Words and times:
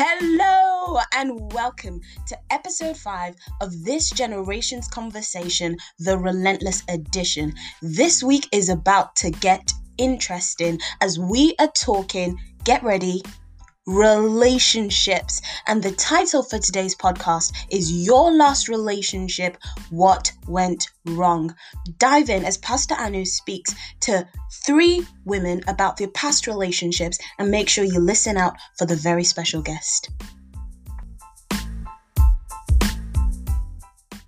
Hello 0.00 1.00
and 1.12 1.52
welcome 1.52 2.00
to 2.28 2.38
episode 2.52 2.96
5 2.96 3.34
of 3.60 3.84
this 3.84 4.10
generation's 4.10 4.86
conversation, 4.86 5.76
the 5.98 6.16
Relentless 6.16 6.84
Edition. 6.88 7.52
This 7.82 8.22
week 8.22 8.46
is 8.52 8.68
about 8.68 9.16
to 9.16 9.32
get 9.32 9.72
interesting 9.96 10.78
as 11.00 11.18
we 11.18 11.56
are 11.58 11.72
talking, 11.74 12.38
get 12.62 12.84
ready, 12.84 13.22
relationships. 13.88 15.40
And 15.66 15.82
the 15.82 15.92
title 15.92 16.42
for 16.42 16.58
today's 16.58 16.94
podcast 16.94 17.54
is 17.70 17.90
Your 18.06 18.30
Last 18.30 18.68
Relationship 18.68 19.56
What 19.88 20.30
Went 20.46 20.88
Wrong. 21.06 21.54
Dive 21.96 22.28
in 22.28 22.44
as 22.44 22.58
Pastor 22.58 22.94
Anu 22.98 23.24
speaks 23.24 23.74
to 24.00 24.28
three 24.66 25.06
women 25.24 25.62
about 25.68 25.96
their 25.96 26.08
past 26.08 26.46
relationships 26.46 27.18
and 27.38 27.50
make 27.50 27.66
sure 27.70 27.82
you 27.82 27.98
listen 27.98 28.36
out 28.36 28.58
for 28.76 28.84
the 28.84 28.94
very 28.94 29.24
special 29.24 29.62
guest. 29.62 30.10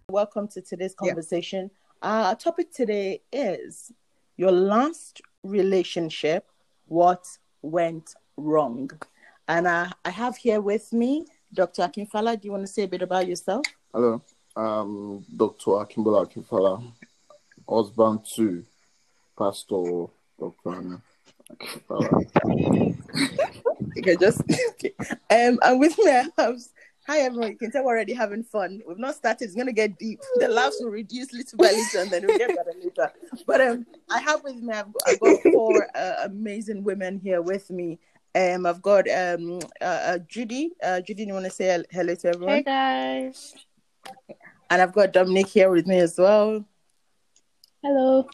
Welcome 0.08 0.48
to 0.48 0.62
today's 0.62 0.94
conversation. 0.94 1.70
Yeah. 2.02 2.28
Our 2.28 2.34
topic 2.34 2.72
today 2.72 3.20
is 3.30 3.92
your 4.38 4.52
last 4.52 5.20
relationship, 5.42 6.50
what 6.86 7.26
went 7.60 8.14
wrong? 8.38 8.90
And 9.50 9.66
uh, 9.66 9.88
I 10.04 10.10
have 10.10 10.36
here 10.36 10.60
with 10.60 10.92
me 10.92 11.26
Dr. 11.52 11.82
Akinfala. 11.82 12.40
Do 12.40 12.46
you 12.46 12.52
want 12.52 12.62
to 12.62 12.72
say 12.72 12.84
a 12.84 12.88
bit 12.88 13.02
about 13.02 13.26
yourself? 13.26 13.66
Hello, 13.92 14.22
um, 14.54 15.26
Dr. 15.36 15.72
Akimbola 15.72 16.24
Akinfala, 16.24 16.92
husband 17.68 18.20
to 18.36 18.64
Pastor 19.36 20.06
Dr. 20.38 20.72
Anna 20.72 21.02
okay, 23.98 24.16
just 24.20 24.40
okay. 24.70 24.94
Um, 25.28 25.58
and 25.62 25.80
with 25.80 25.98
me, 25.98 26.12
I 26.12 26.28
have 26.38 26.60
hi 27.04 27.18
everyone. 27.18 27.50
You 27.50 27.56
can 27.56 27.72
tell 27.72 27.82
we're 27.84 27.90
already 27.90 28.14
having 28.14 28.44
fun. 28.44 28.80
We've 28.86 28.98
not 28.98 29.16
started. 29.16 29.46
It's 29.46 29.56
gonna 29.56 29.72
get 29.72 29.98
deep. 29.98 30.20
The 30.36 30.46
laughs 30.46 30.76
will 30.78 30.90
reduce 30.90 31.32
little 31.32 31.58
by 31.58 31.72
little, 31.72 32.02
and 32.02 32.10
then 32.12 32.24
we'll 32.24 32.38
get 32.38 32.54
better 32.54 32.72
later. 32.80 33.12
But 33.48 33.60
um, 33.62 33.84
I 34.08 34.20
have 34.20 34.44
with 34.44 34.62
me. 34.62 34.72
I've 34.72 34.92
got, 34.92 35.02
I've 35.08 35.18
got 35.18 35.42
four 35.52 35.88
uh, 35.96 36.14
amazing 36.22 36.84
women 36.84 37.18
here 37.18 37.42
with 37.42 37.68
me. 37.68 37.98
Um, 38.34 38.64
I've 38.64 38.82
got 38.82 39.08
um 39.08 39.58
uh, 39.80 39.84
uh 39.84 40.18
Judy. 40.28 40.70
Uh, 40.82 41.00
Judy, 41.00 41.24
you 41.24 41.32
want 41.32 41.46
to 41.46 41.50
say 41.50 41.82
hello 41.90 42.14
to 42.14 42.28
everyone? 42.28 42.56
Hey 42.56 42.62
guys. 42.62 43.54
And 44.70 44.80
I've 44.80 44.92
got 44.92 45.12
Dominique 45.12 45.48
here 45.48 45.70
with 45.70 45.86
me 45.86 45.98
as 45.98 46.16
well. 46.16 46.64
Hello. 47.82 48.28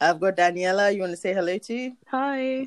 I've 0.00 0.18
got 0.18 0.36
Daniela. 0.36 0.92
You 0.92 1.02
want 1.02 1.12
to 1.12 1.16
say 1.16 1.32
hello 1.32 1.56
to? 1.56 1.92
Hi. 2.08 2.60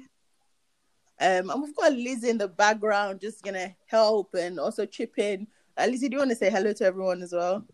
Um, 1.19 1.49
and 1.49 1.61
we've 1.61 1.75
got 1.75 1.91
Lizzie 1.91 2.29
in 2.29 2.37
the 2.37 2.47
background, 2.47 3.19
just 3.19 3.43
gonna 3.43 3.75
help 3.87 4.33
and 4.33 4.59
also 4.59 4.85
chip 4.85 5.17
in. 5.17 5.47
Uh, 5.77 5.87
Lizzie, 5.87 6.07
do 6.07 6.15
you 6.15 6.19
want 6.19 6.31
to 6.31 6.37
say 6.37 6.49
hello 6.49 6.71
to 6.71 6.85
everyone 6.85 7.21
as 7.21 7.33
well? 7.33 7.65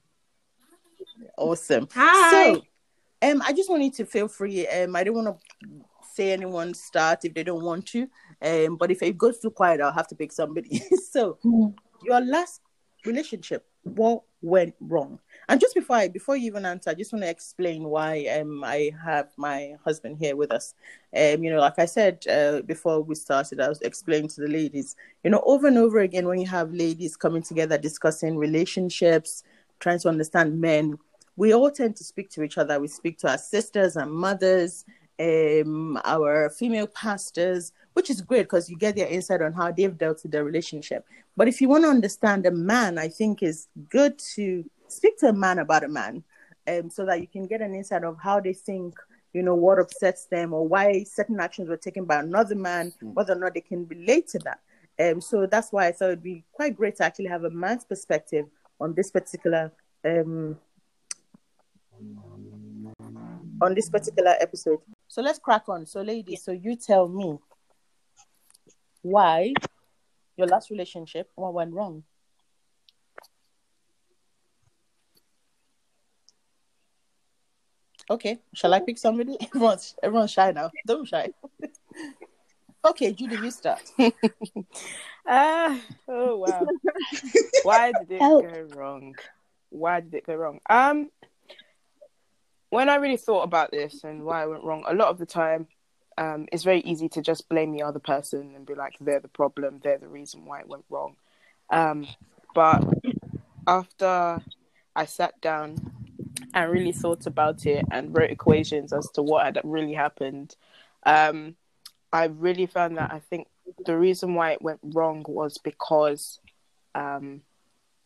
Awesome. 1.37 1.87
Hi. 1.93 2.53
So, 2.53 2.61
um, 3.21 3.43
I 3.45 3.53
just 3.53 3.69
wanted 3.69 3.93
to 3.95 4.05
feel 4.05 4.27
free. 4.27 4.67
Um, 4.67 4.95
I 4.95 5.03
don't 5.03 5.15
want 5.15 5.27
to 5.27 5.85
say 6.13 6.31
anyone 6.31 6.73
start 6.73 7.25
if 7.25 7.33
they 7.33 7.43
don't 7.43 7.63
want 7.63 7.85
to. 7.87 8.07
Um, 8.42 8.75
but 8.75 8.92
if 8.92 9.02
it 9.03 9.17
goes 9.17 9.39
too 9.39 9.52
quiet, 9.52 9.81
I'll 9.81 9.92
have 9.92 10.08
to 10.08 10.16
pick 10.16 10.31
somebody. 10.31 10.80
so, 11.11 11.38
mm. 11.44 11.73
your 12.03 12.22
last 12.22 12.61
relationship, 13.06 13.66
what 13.83 14.23
went 14.42 14.75
wrong? 14.80 15.20
And 15.48 15.59
just 15.59 15.75
before 15.75 15.98
I, 15.98 16.08
before 16.08 16.36
you 16.36 16.48
even 16.48 16.66
answer, 16.66 16.89
I 16.89 16.94
just 16.94 17.14
want 17.14 17.23
to 17.23 17.30
explain 17.30 17.83
why 17.83 18.25
um 18.28 18.64
I 18.64 18.92
have 19.03 19.30
my 19.38 19.75
husband 19.83 20.17
here 20.17 20.36
with 20.36 20.52
us. 20.52 20.73
Um, 21.16 21.44
you 21.44 21.52
know, 21.52 21.59
like 21.59 21.80
I 21.80 21.86
said 21.86 22.25
uh, 22.28 22.61
before 22.61 23.02
we 23.02 23.16
started, 23.16 23.59
I 23.59 23.70
was 23.70 23.81
explaining 23.81 24.30
to 24.30 24.42
the 24.42 24.48
ladies, 24.48 24.95
you 25.23 25.30
know, 25.30 25.44
over 25.45 25.67
and 25.67 25.78
over 25.78 26.00
again 26.00 26.28
when 26.28 26.39
you 26.39 26.48
have 26.48 26.73
ladies 26.73 27.16
coming 27.16 27.44
together 27.44 27.77
discussing 27.77 28.38
relationships, 28.38 29.44
trying 29.80 29.99
to 29.99 30.10
understand 30.10 30.60
men, 30.60 30.98
we 31.36 31.54
all 31.54 31.71
tend 31.71 31.95
to 31.95 32.04
speak 32.04 32.30
to 32.32 32.44
each 32.44 32.58
other. 32.58 32.80
We 32.80 32.88
speak 32.88 33.17
to 33.20 33.32
our 33.32 33.38
sisters 33.38 33.95
and 33.95 34.11
mothers, 34.11 34.86
um, 35.21 35.99
our 36.04 36.49
female 36.49 36.87
pastors, 36.87 37.71
which 37.93 38.09
is 38.09 38.21
great 38.21 38.43
because 38.43 38.70
you 38.70 38.77
get 38.77 38.95
their 38.95 39.08
insight 39.08 39.42
on 39.42 39.54
how 39.54 39.71
they've 39.71 39.98
dealt 39.98 40.23
with 40.23 40.32
their 40.32 40.43
relationship. 40.43 41.05
But 41.37 41.48
if 41.48 41.61
you 41.61 41.70
want 41.70 41.83
to 41.83 41.89
understand 41.89 42.45
a 42.45 42.52
man, 42.52 42.98
I 42.98 43.08
think 43.08 43.43
it's 43.43 43.67
good 43.89 44.17
to 44.36 44.65
speak 44.87 45.20
to 45.20 45.27
a 45.27 45.33
man 45.33 45.59
about 45.59 45.83
a 45.83 45.87
man, 45.87 46.23
um, 46.67 46.89
so 46.89 47.05
that 47.05 47.21
you 47.21 47.27
can 47.27 47.45
get 47.48 47.61
an 47.61 47.76
insight 47.76 48.04
of 48.04 48.17
how 48.20 48.39
they 48.39 48.54
think, 48.54 48.95
you 49.33 49.43
know, 49.43 49.55
what 49.55 49.80
upsets 49.80 50.26
them 50.26 50.54
or 50.54 50.67
why 50.67 51.04
certain 51.04 51.39
actions 51.39 51.70
were 51.70 51.77
taken 51.77 52.05
by 52.05 52.20
another 52.20 52.55
man, 52.55 52.93
mm. 53.02 53.14
whether 53.14 53.33
or 53.33 53.39
not 53.39 53.53
they 53.53 53.61
can 53.61 53.88
relate 53.88 54.27
to 54.30 54.39
that. 54.39 54.59
Um, 54.99 55.21
so 55.21 55.45
that's 55.45 55.71
why 55.71 55.88
I 55.88 55.92
thought 55.92 56.11
it'd 56.11 56.23
be 56.23 56.43
quite 56.52 56.76
great 56.76 56.98
to 56.98 57.05
actually 57.05 57.27
have 57.27 57.43
a 57.43 57.49
man's 57.49 57.86
perspective 57.86 58.45
on 58.80 58.93
this 58.93 59.11
particular 59.11 59.71
um, 60.03 60.58
on 63.61 63.76
this 63.76 63.89
particular 63.89 64.36
episode. 64.39 64.80
So 65.08 65.22
let's 65.22 65.39
crack 65.39 65.70
on. 65.70 65.86
So, 65.86 66.02
ladies, 66.02 66.44
so 66.44 66.52
you 66.52 66.76
tell 66.76 67.08
me 67.08 67.38
why 69.02 69.54
your 70.38 70.48
last 70.48 70.70
relationship 70.70 71.30
what 71.36 71.54
went 71.54 71.73
wrong. 71.73 72.04
Okay, 78.10 78.39
shall 78.54 78.73
I 78.73 78.80
pick 78.80 78.98
somebody? 78.98 79.38
Everyone's 79.55 79.95
everyone's 80.04 80.32
shy 80.32 80.52
now. 80.52 80.71
Don't 80.86 81.08
shy. 81.08 81.30
okay, 82.86 83.14
Judy, 83.14 83.36
you 83.36 83.52
start. 83.52 83.82
Ah, 85.23 85.76
uh, 85.76 85.80
oh 86.08 86.38
wow. 86.38 86.66
Why 87.61 87.92
did 87.92 88.11
it 88.11 88.20
Help. 88.20 88.44
go 88.44 88.67
wrong? 88.76 89.16
Why 89.70 90.02
did 90.02 90.16
it 90.16 90.26
go 90.26 90.33
wrong? 90.33 90.60
Um, 90.67 91.11
when 92.71 92.87
I 92.87 92.95
really 92.95 93.17
thought 93.17 93.43
about 93.43 93.70
this 93.70 94.04
and 94.05 94.23
why 94.23 94.43
I 94.43 94.45
went 94.48 94.64
wrong, 94.64 94.86
a 94.87 94.93
lot 94.93 95.09
of 95.09 95.17
the 95.17 95.26
time, 95.26 95.67
um, 96.17 96.48
it's 96.54 96.64
very 96.64 96.80
easy 96.80 97.09
to 97.09 97.21
just 97.21 97.49
blame 97.49 97.73
the 97.73 97.83
other 97.83 97.99
person 97.99 98.54
and 98.55 98.65
be 98.65 98.76
like, 98.76 98.95
they're 99.02 99.20
the 99.20 99.27
problem, 99.27 99.82
they're 99.83 99.98
the 99.98 100.08
reason 100.08 100.45
why 100.45 100.61
it 100.61 100.70
went 100.70 100.86
wrong. 100.89 101.17
Um, 101.70 102.08
but 102.55 102.82
after 103.67 104.42
I 104.95 105.05
sat 105.05 105.39
down 105.42 105.76
and 106.54 106.71
really 106.71 106.93
thought 106.93 107.27
about 107.27 107.65
it 107.65 107.83
and 107.92 108.17
wrote 108.17 108.32
equations 108.32 108.93
as 108.93 109.09
to 109.11 109.21
what 109.21 109.45
had 109.45 109.59
really 109.65 109.93
happened, 109.93 110.55
um, 111.05 111.55
I 112.14 112.26
really 112.26 112.67
found 112.67 112.98
that 112.98 113.11
I 113.11 113.20
think 113.20 113.48
the 113.86 113.98
reason 113.98 114.33
why 114.33 114.52
it 114.52 114.61
went 114.61 114.80
wrong 114.82 115.26
was 115.27 115.58
because 115.58 116.39
um, 116.95 117.42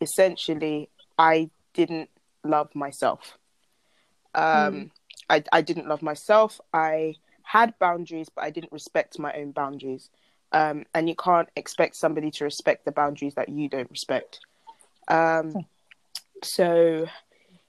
essentially 0.01 0.89
I 1.19 1.51
didn't 1.75 2.09
love 2.43 2.73
myself. 2.73 3.37
Um, 4.35 4.73
mm. 4.73 4.89
I, 5.29 5.43
I 5.51 5.61
didn't 5.61 5.87
love 5.87 6.01
myself. 6.01 6.61
I 6.73 7.15
had 7.43 7.77
boundaries, 7.79 8.29
but 8.29 8.43
I 8.43 8.49
didn't 8.49 8.71
respect 8.71 9.17
my 9.17 9.33
own 9.33 9.51
boundaries. 9.51 10.09
Um, 10.51 10.85
and 10.93 11.09
you 11.09 11.15
can't 11.15 11.49
expect 11.55 11.95
somebody 11.95 12.31
to 12.31 12.43
respect 12.43 12.85
the 12.85 12.91
boundaries 12.91 13.35
that 13.35 13.49
you 13.49 13.67
don't 13.67 13.89
respect. 13.89 14.39
Um, 15.07 15.51
hmm. 15.51 15.59
so 16.43 17.07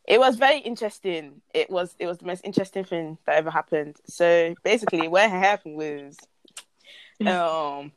it 0.06 0.20
was 0.20 0.36
very 0.36 0.58
interesting. 0.58 1.40
It 1.52 1.68
was 1.70 1.94
it 1.98 2.06
was 2.06 2.18
the 2.18 2.26
most 2.26 2.44
interesting 2.44 2.84
thing 2.84 3.18
that 3.26 3.36
ever 3.36 3.50
happened. 3.50 3.96
So 4.06 4.54
basically, 4.62 5.08
what 5.08 5.28
happened 5.28 5.76
was, 5.76 6.16
um, 7.26 7.92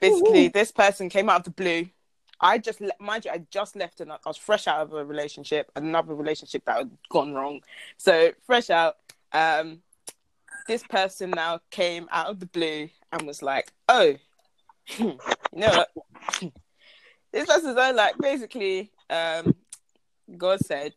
basically 0.00 0.48
this 0.48 0.72
person 0.72 1.08
came 1.08 1.28
out 1.28 1.40
of 1.40 1.44
the 1.44 1.50
blue 1.50 1.88
I 2.40 2.58
just 2.58 2.80
mind 2.98 3.26
you, 3.26 3.30
I 3.30 3.42
just 3.50 3.76
left 3.76 4.00
and 4.00 4.10
I 4.12 4.16
was 4.24 4.36
fresh 4.36 4.66
out 4.66 4.80
of 4.80 4.92
a 4.92 5.04
relationship, 5.04 5.70
another 5.76 6.14
relationship 6.14 6.64
that 6.64 6.78
had 6.78 6.90
gone 7.10 7.34
wrong. 7.34 7.60
So 7.98 8.30
fresh 8.46 8.70
out. 8.70 8.96
Um, 9.32 9.80
this 10.66 10.82
person 10.82 11.30
now 11.30 11.60
came 11.70 12.08
out 12.10 12.28
of 12.28 12.40
the 12.40 12.46
blue 12.46 12.88
and 13.12 13.26
was 13.26 13.42
like, 13.42 13.72
"Oh, 13.88 14.16
you 14.98 15.18
know 15.52 15.84
what? 15.84 15.90
this 17.32 17.46
person's 17.46 17.76
like 17.76 18.16
basically, 18.18 18.90
um, 19.08 19.54
God 20.36 20.60
said, 20.60 20.94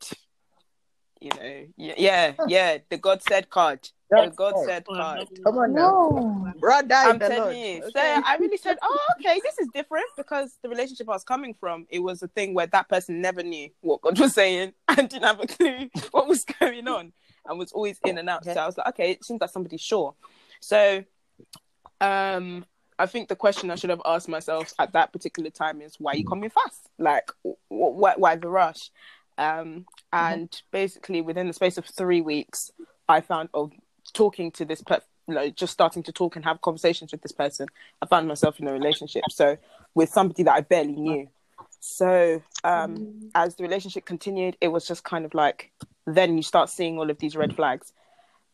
you 1.19 1.29
know, 1.29 1.65
yeah, 1.77 2.33
yeah, 2.47 2.77
the 2.89 2.97
God 2.97 3.21
said 3.23 3.49
card. 3.49 3.89
That's 4.21 4.35
God 4.35 4.55
said 4.65 4.85
card. 4.85 5.27
Come 5.43 5.57
on 5.57 5.73
now. 5.73 6.53
Brother, 6.59 6.95
I'm 6.95 7.19
telling 7.19 7.57
you. 7.57 7.77
Okay. 7.83 7.91
So 7.95 8.21
I 8.25 8.37
really 8.39 8.57
said, 8.57 8.77
oh, 8.81 8.99
okay, 9.19 9.39
this 9.43 9.57
is 9.59 9.67
different 9.73 10.05
because 10.17 10.57
the 10.61 10.69
relationship 10.69 11.09
I 11.09 11.13
was 11.13 11.23
coming 11.23 11.53
from, 11.53 11.87
it 11.89 11.99
was 11.99 12.21
a 12.23 12.27
thing 12.27 12.53
where 12.53 12.67
that 12.67 12.89
person 12.89 13.21
never 13.21 13.43
knew 13.43 13.69
what 13.81 14.01
God 14.01 14.19
was 14.19 14.33
saying 14.33 14.73
and 14.87 15.09
didn't 15.09 15.23
have 15.23 15.39
a 15.39 15.47
clue 15.47 15.89
what 16.11 16.27
was 16.27 16.45
going 16.45 16.87
on 16.87 17.13
and 17.45 17.59
was 17.59 17.71
always 17.71 17.99
in 18.05 18.17
and 18.17 18.29
out. 18.29 18.45
So 18.45 18.51
I 18.51 18.65
was 18.65 18.77
like, 18.77 18.87
okay, 18.89 19.11
it 19.11 19.25
seems 19.25 19.41
like 19.41 19.49
somebody's 19.49 19.81
sure. 19.81 20.15
So 20.59 21.03
um 22.01 22.65
I 22.99 23.05
think 23.05 23.27
the 23.27 23.35
question 23.35 23.71
I 23.71 23.75
should 23.75 23.89
have 23.89 24.01
asked 24.05 24.29
myself 24.29 24.73
at 24.77 24.93
that 24.93 25.11
particular 25.11 25.49
time 25.49 25.81
is 25.81 25.95
why 25.99 26.13
are 26.13 26.17
you 26.17 26.25
coming 26.25 26.49
fast? 26.49 26.89
Like, 26.99 27.31
why, 27.67 28.13
why 28.15 28.35
the 28.35 28.49
rush? 28.49 28.91
Um, 29.37 29.85
and 30.11 30.49
mm-hmm. 30.49 30.67
basically, 30.71 31.21
within 31.21 31.47
the 31.47 31.53
space 31.53 31.77
of 31.77 31.85
three 31.85 32.21
weeks, 32.21 32.71
I 33.07 33.21
found, 33.21 33.49
oh, 33.53 33.71
talking 34.13 34.51
to 34.51 34.65
this 34.65 34.81
person, 34.81 35.05
you 35.27 35.35
know, 35.35 35.49
just 35.49 35.73
starting 35.73 36.03
to 36.03 36.11
talk 36.11 36.35
and 36.35 36.45
have 36.45 36.61
conversations 36.61 37.11
with 37.11 37.21
this 37.21 37.31
person, 37.31 37.67
I 38.01 38.05
found 38.05 38.27
myself 38.27 38.59
in 38.59 38.67
a 38.67 38.73
relationship. 38.73 39.23
So 39.31 39.57
with 39.95 40.09
somebody 40.09 40.43
that 40.43 40.53
I 40.53 40.61
barely 40.61 40.95
knew. 40.95 41.29
So 41.79 42.41
um, 42.63 42.97
mm. 42.97 43.29
as 43.35 43.55
the 43.55 43.63
relationship 43.63 44.05
continued, 44.05 44.57
it 44.61 44.69
was 44.69 44.87
just 44.87 45.03
kind 45.03 45.25
of 45.25 45.33
like 45.33 45.71
then 46.05 46.37
you 46.37 46.43
start 46.43 46.69
seeing 46.69 46.97
all 46.97 47.09
of 47.09 47.19
these 47.19 47.35
red 47.35 47.55
flags, 47.55 47.93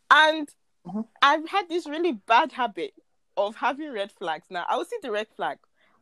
and 0.09 0.47
mm-hmm. 0.85 1.01
I've 1.21 1.47
had 1.47 1.69
this 1.69 1.87
really 1.87 2.13
bad 2.13 2.51
habit 2.51 2.93
of 3.37 3.55
having 3.55 3.91
red 3.93 4.11
flags. 4.11 4.45
Now 4.49 4.65
I 4.67 4.77
will 4.77 4.85
see 4.85 4.97
the 5.01 5.11
red 5.11 5.27
flag. 5.35 5.57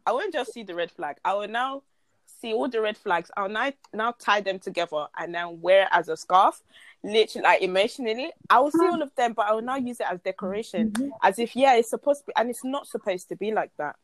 I 0.05 0.13
won't 0.13 0.33
just 0.33 0.53
see 0.53 0.63
the 0.63 0.75
red 0.75 0.91
flag. 0.91 1.17
I 1.25 1.33
will 1.33 1.49
now 1.49 1.83
see 2.27 2.53
all 2.53 2.69
the 2.69 2.81
red 2.81 2.97
flags. 2.97 3.31
I'll 3.35 3.49
now 3.49 3.71
now 3.93 4.13
tie 4.17 4.41
them 4.41 4.59
together 4.59 5.07
and 5.17 5.33
then 5.33 5.61
wear 5.61 5.87
as 5.91 6.09
a 6.09 6.17
scarf. 6.17 6.61
Literally, 7.03 7.43
like 7.43 7.61
emotionally, 7.61 8.31
I 8.49 8.59
will 8.59 8.71
see 8.71 8.85
all 8.85 9.01
of 9.01 9.13
them, 9.15 9.33
but 9.33 9.47
I 9.47 9.53
will 9.53 9.61
now 9.61 9.77
use 9.77 9.99
it 9.99 10.07
as 10.09 10.19
decoration, 10.21 10.91
mm-hmm. 10.91 11.09
as 11.23 11.39
if 11.39 11.55
yeah, 11.55 11.75
it's 11.75 11.89
supposed 11.89 12.21
to 12.21 12.27
be, 12.27 12.33
and 12.35 12.49
it's 12.49 12.63
not 12.63 12.87
supposed 12.87 13.29
to 13.29 13.35
be 13.35 13.51
like 13.51 13.71
that. 13.77 13.95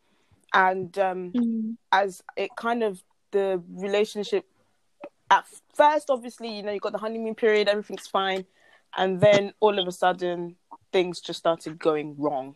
And 0.54 0.98
um, 1.00 1.32
mm-hmm. 1.32 1.72
as 1.92 2.22
it 2.38 2.52
kind 2.56 2.84
of 2.84 3.02
the 3.32 3.62
relationship 3.70 4.46
at 5.32 5.46
first, 5.74 6.10
obviously, 6.10 6.56
you 6.56 6.64
know, 6.64 6.72
you 6.72 6.80
got 6.80 6.92
the 6.92 7.00
honeymoon 7.00 7.36
period, 7.36 7.68
everything's 7.68 8.08
fine, 8.08 8.46
and 8.96 9.20
then 9.20 9.54
all 9.60 9.80
of 9.80 9.88
a 9.88 9.92
sudden, 9.92 10.56
things 10.92 11.20
just 11.20 11.40
started 11.40 11.80
going 11.80 12.16
wrong. 12.18 12.56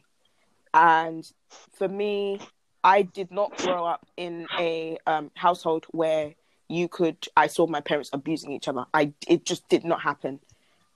And 0.74 1.30
for 1.72 1.88
me, 1.88 2.40
I 2.84 3.02
did 3.02 3.32
not 3.32 3.58
grow 3.58 3.86
up 3.86 4.06
in 4.18 4.48
a 4.58 4.98
um, 5.08 5.32
household 5.36 5.86
where 5.92 6.34
you 6.68 6.88
could. 6.88 7.18
I 7.36 7.48
saw 7.48 7.68
my 7.68 7.82
parents 7.82 8.10
abusing 8.14 8.52
each 8.52 8.68
other. 8.68 8.86
I 8.94 9.14
it 9.28 9.46
just 9.46 9.68
did 9.70 9.84
not 9.84 10.02
happen. 10.02 10.40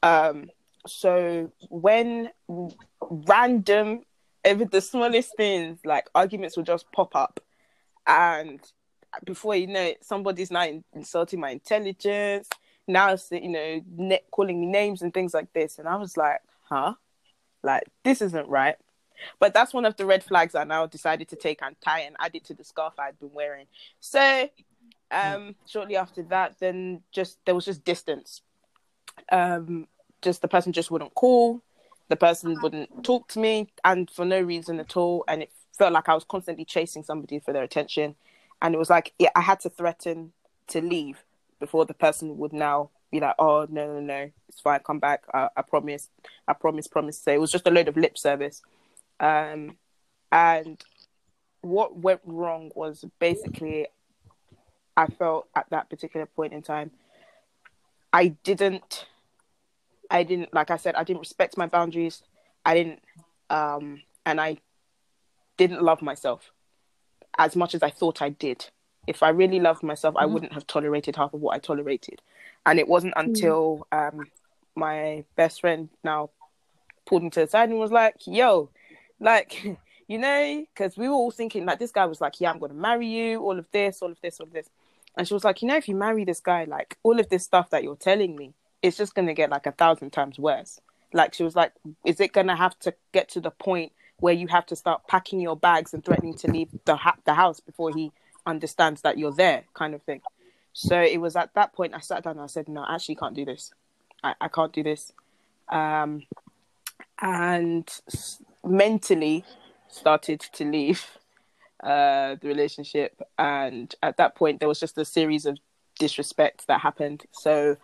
Um, 0.03 0.49
so 0.87 1.51
when 1.69 2.29
random, 2.99 4.01
even 4.47 4.69
the 4.69 4.81
smallest 4.81 5.35
things 5.37 5.79
like 5.85 6.07
arguments 6.15 6.57
will 6.57 6.63
just 6.63 6.91
pop 6.91 7.15
up, 7.15 7.39
and 8.07 8.59
before 9.25 9.55
you 9.55 9.67
know 9.67 9.81
it, 9.83 10.03
somebody's 10.03 10.51
now 10.51 10.67
insulting 10.93 11.39
my 11.39 11.51
intelligence. 11.51 12.49
Now, 12.87 13.13
it's 13.13 13.31
you 13.31 13.49
know, 13.49 13.81
ne- 13.95 14.23
calling 14.31 14.59
me 14.59 14.67
names 14.67 15.01
and 15.01 15.13
things 15.13 15.33
like 15.33 15.53
this, 15.53 15.79
and 15.79 15.87
I 15.87 15.95
was 15.95 16.17
like, 16.17 16.41
huh, 16.63 16.95
like 17.63 17.83
this 18.03 18.21
isn't 18.21 18.47
right. 18.47 18.75
But 19.39 19.53
that's 19.53 19.73
one 19.73 19.85
of 19.85 19.95
the 19.97 20.05
red 20.05 20.23
flags 20.23 20.55
I 20.55 20.63
now 20.63 20.85
decided 20.85 21.29
to 21.29 21.35
take 21.35 21.61
and 21.61 21.75
tie 21.81 22.01
and 22.01 22.15
add 22.19 22.35
it 22.35 22.45
to 22.45 22.53
the 22.53 22.63
scarf 22.63 22.93
I'd 22.99 23.19
been 23.19 23.33
wearing. 23.33 23.67
So 23.99 24.49
um, 25.11 25.55
shortly 25.67 25.95
after 25.95 26.23
that, 26.23 26.55
then 26.59 27.01
just 27.11 27.37
there 27.45 27.55
was 27.55 27.65
just 27.65 27.83
distance. 27.83 28.41
Um, 29.31 29.87
just 30.21 30.41
the 30.41 30.47
person 30.47 30.71
just 30.71 30.89
wouldn't 30.89 31.13
call, 31.15 31.61
the 32.07 32.15
person 32.15 32.57
wouldn't 32.61 33.03
talk 33.03 33.27
to 33.29 33.39
me, 33.39 33.71
and 33.83 34.09
for 34.09 34.25
no 34.25 34.39
reason 34.41 34.79
at 34.79 34.95
all. 34.95 35.23
And 35.27 35.43
it 35.43 35.51
felt 35.77 35.93
like 35.93 36.07
I 36.07 36.13
was 36.13 36.23
constantly 36.23 36.65
chasing 36.65 37.03
somebody 37.03 37.39
for 37.39 37.51
their 37.53 37.63
attention, 37.63 38.15
and 38.61 38.73
it 38.73 38.77
was 38.77 38.89
like 38.89 39.13
yeah, 39.19 39.29
I 39.35 39.41
had 39.41 39.59
to 39.61 39.69
threaten 39.69 40.31
to 40.67 40.81
leave 40.81 41.23
before 41.59 41.85
the 41.85 41.93
person 41.93 42.37
would 42.37 42.53
now 42.53 42.89
be 43.11 43.19
like, 43.19 43.35
"Oh 43.37 43.67
no, 43.69 43.93
no, 43.93 43.99
no, 43.99 44.31
it's 44.47 44.61
fine, 44.61 44.79
come 44.79 44.99
back. 44.99 45.23
I, 45.33 45.49
I 45.57 45.61
promise, 45.61 46.09
I 46.47 46.53
promise, 46.53 46.87
promise." 46.87 47.19
So 47.19 47.31
it 47.31 47.41
was 47.41 47.51
just 47.51 47.67
a 47.67 47.71
load 47.71 47.89
of 47.89 47.97
lip 47.97 48.17
service. 48.17 48.61
Um, 49.21 49.77
and 50.31 50.83
what 51.61 51.95
went 51.95 52.21
wrong 52.25 52.71
was 52.75 53.05
basically, 53.19 53.87
I 54.97 55.05
felt 55.05 55.47
at 55.55 55.69
that 55.69 55.89
particular 55.89 56.25
point 56.25 56.53
in 56.53 56.63
time, 56.63 56.91
I 58.11 58.29
didn't, 58.43 59.05
I 60.09 60.23
didn't, 60.23 60.53
like 60.53 60.71
I 60.71 60.77
said, 60.77 60.95
I 60.95 61.03
didn't 61.03 61.21
respect 61.21 61.55
my 61.55 61.67
boundaries. 61.67 62.23
I 62.65 62.73
didn't, 62.73 63.03
um, 63.49 64.01
and 64.25 64.41
I 64.41 64.57
didn't 65.57 65.81
love 65.83 66.01
myself 66.01 66.51
as 67.37 67.55
much 67.55 67.75
as 67.75 67.83
I 67.83 67.89
thought 67.89 68.21
I 68.21 68.29
did. 68.29 68.69
If 69.07 69.23
I 69.23 69.29
really 69.29 69.59
loved 69.59 69.83
myself, 69.83 70.15
mm-hmm. 70.15 70.23
I 70.23 70.27
wouldn't 70.27 70.53
have 70.53 70.67
tolerated 70.67 71.15
half 71.15 71.33
of 71.33 71.41
what 71.41 71.55
I 71.55 71.59
tolerated. 71.59 72.21
And 72.65 72.79
it 72.79 72.87
wasn't 72.87 73.15
mm. 73.15 73.21
until 73.21 73.87
mm-hmm. 73.91 74.19
um, 74.19 74.25
my 74.75 75.23
best 75.35 75.61
friend 75.61 75.89
now 76.03 76.31
pulled 77.05 77.23
me 77.23 77.29
to 77.31 77.41
the 77.41 77.47
side 77.47 77.69
and 77.69 77.79
was 77.79 77.91
like, 77.91 78.15
"Yo, 78.27 78.69
like, 79.21 79.63
you 80.07 80.17
know, 80.17 80.65
because 80.73 80.97
we 80.97 81.07
were 81.07 81.15
all 81.15 81.31
thinking 81.31 81.65
like 81.65 81.79
this 81.79 81.91
guy 81.91 82.05
was 82.05 82.19
like, 82.19 82.41
yeah, 82.41 82.51
I'm 82.51 82.59
going 82.59 82.71
to 82.71 82.77
marry 82.77 83.07
you, 83.07 83.39
all 83.39 83.57
of 83.57 83.65
this, 83.71 84.01
all 84.01 84.11
of 84.11 84.19
this, 84.21 84.39
all 84.39 84.47
of 84.47 84.53
this. 84.53 84.69
And 85.17 85.27
she 85.27 85.33
was 85.33 85.43
like, 85.43 85.61
you 85.61 85.67
know, 85.67 85.77
if 85.77 85.87
you 85.87 85.95
marry 85.95 86.25
this 86.25 86.39
guy, 86.39 86.65
like 86.65 86.97
all 87.03 87.19
of 87.19 87.29
this 87.29 87.43
stuff 87.43 87.69
that 87.69 87.83
you're 87.83 87.95
telling 87.95 88.35
me, 88.35 88.53
it's 88.81 88.97
just 88.97 89.15
going 89.15 89.27
to 89.27 89.33
get 89.33 89.49
like 89.49 89.65
a 89.65 89.71
thousand 89.71 90.11
times 90.11 90.39
worse. 90.39 90.81
Like 91.13 91.33
she 91.33 91.43
was 91.43 91.55
like, 91.55 91.73
is 92.05 92.19
it 92.19 92.33
going 92.33 92.47
to 92.47 92.55
have 92.55 92.77
to 92.79 92.93
get 93.11 93.29
to 93.29 93.41
the 93.41 93.51
point 93.51 93.91
where 94.19 94.33
you 94.33 94.47
have 94.47 94.65
to 94.67 94.75
start 94.75 95.07
packing 95.07 95.41
your 95.41 95.55
bags 95.55 95.93
and 95.93 96.03
threatening 96.03 96.35
to 96.35 96.47
leave 96.49 96.69
the 96.85 96.95
ha- 96.95 97.17
the 97.25 97.33
house 97.33 97.59
before 97.59 97.91
he 97.93 98.11
understands 98.45 99.01
that 99.01 99.17
you're 99.17 99.33
there, 99.33 99.63
kind 99.73 99.93
of 99.93 100.01
thing. 100.03 100.21
So 100.73 100.99
it 100.99 101.19
was 101.19 101.35
at 101.35 101.53
that 101.55 101.73
point 101.73 101.93
I 101.93 101.99
sat 101.99 102.23
down 102.23 102.33
and 102.33 102.41
I 102.41 102.47
said, 102.47 102.69
no, 102.69 102.81
I 102.81 102.95
actually 102.95 103.15
can't 103.15 103.35
do 103.35 103.45
this. 103.45 103.73
I, 104.23 104.35
I 104.39 104.47
can't 104.47 104.71
do 104.71 104.83
this. 104.83 105.11
Um, 105.69 106.23
and 107.19 107.89
mentally 108.65 109.43
started 109.87 110.39
to 110.53 110.65
leave 110.65 111.05
uh, 111.83 112.35
the 112.41 112.47
relationship. 112.47 113.21
And 113.37 113.93
at 114.03 114.17
that 114.17 114.35
point, 114.35 114.59
there 114.59 114.69
was 114.69 114.79
just 114.79 114.97
a 114.97 115.05
series 115.05 115.45
of 115.45 115.57
disrespect 115.99 116.67
that 116.67 116.81
happened. 116.81 117.23
So 117.31 117.77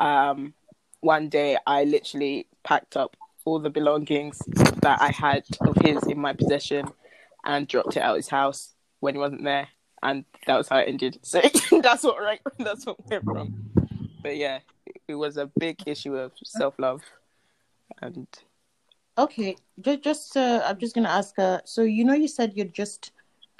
um, 0.00 0.54
one 1.00 1.28
day, 1.28 1.56
I 1.66 1.84
literally 1.84 2.46
packed 2.62 2.96
up 2.96 3.16
all 3.44 3.58
the 3.58 3.70
belongings 3.70 4.38
that 4.82 5.00
I 5.00 5.10
had 5.10 5.44
of 5.62 5.76
his 5.82 6.02
in 6.04 6.20
my 6.20 6.32
possession 6.34 6.86
and 7.44 7.66
dropped 7.66 7.96
it 7.96 8.02
out 8.02 8.16
his 8.16 8.28
house 8.28 8.74
when 9.00 9.14
he 9.14 9.18
wasn't 9.18 9.44
there. 9.44 9.68
And 10.02 10.24
that 10.46 10.56
was 10.56 10.68
how 10.68 10.78
it 10.78 10.88
ended. 10.88 11.18
So 11.22 11.40
that's 11.82 12.04
what 12.04 12.20
right. 12.20 12.40
That's 12.58 12.86
what 12.86 13.04
went 13.08 13.24
wrong. 13.24 13.54
But 14.22 14.36
yeah, 14.36 14.60
it 15.08 15.14
was 15.14 15.36
a 15.36 15.46
big 15.58 15.82
issue 15.86 16.14
of 16.16 16.32
self 16.44 16.78
love, 16.78 17.02
and 18.00 18.26
Okay, 19.18 19.56
just, 19.80 20.02
just 20.02 20.36
uh, 20.36 20.62
I'm 20.64 20.78
just 20.78 20.94
gonna 20.94 21.08
ask. 21.08 21.36
Uh, 21.38 21.60
so 21.64 21.82
you 21.82 22.04
know, 22.04 22.14
you 22.14 22.28
said 22.28 22.52
you're 22.54 22.66
just. 22.66 23.10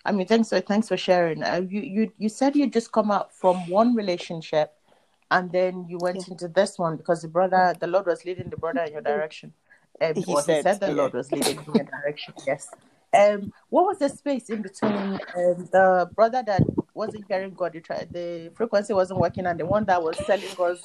I 0.05 0.12
mean, 0.12 0.28
thanks 0.28 0.50
for 0.50 0.60
thanks 0.60 0.87
for 0.87 0.96
sharing. 0.96 1.43
Uh, 1.43 1.62
you 1.69 1.81
you 1.81 2.12
you 2.16 2.28
said 2.28 2.55
you 2.55 2.70
just 2.70 2.93
come 2.93 3.10
out 3.10 3.34
from 3.34 3.69
one 3.69 3.96
relationship, 3.96 4.72
and 5.32 5.50
then 5.50 5.84
you 5.88 5.99
went 6.00 6.19
yeah. 6.19 6.32
into 6.32 6.46
this 6.46 6.78
one 6.78 6.96
because 6.96 7.22
the 7.22 7.28
brother, 7.28 7.75
the 7.81 7.88
Lord 7.88 8.06
was 8.06 8.25
leading 8.25 8.49
the 8.49 8.56
brother 8.56 8.82
in 8.82 8.93
your 8.93 9.02
direction. 9.02 9.52
Um, 10.00 10.14
he, 10.14 10.22
said, 10.22 10.56
he 10.58 10.62
said 10.62 10.78
the 10.78 10.87
yeah. 10.87 10.93
Lord 10.93 11.12
was 11.12 11.32
leading 11.32 11.58
in 11.58 11.74
your 11.74 11.84
direction. 11.84 12.34
Yes. 12.46 12.69
Um, 13.12 13.53
what 13.70 13.86
was 13.86 13.98
the 13.98 14.08
space 14.08 14.50
in 14.50 14.62
between 14.62 14.93
um, 14.93 15.69
the 15.72 16.08
brother 16.15 16.43
that 16.46 16.62
wasn't 16.94 17.24
hearing 17.27 17.55
God, 17.55 17.72
the 17.72 18.53
frequency 18.55 18.93
wasn't 18.93 19.19
working, 19.19 19.46
and 19.46 19.58
the 19.58 19.67
one 19.67 19.84
that 19.86 20.00
was 20.00 20.17
telling 20.19 20.44
us 20.60 20.82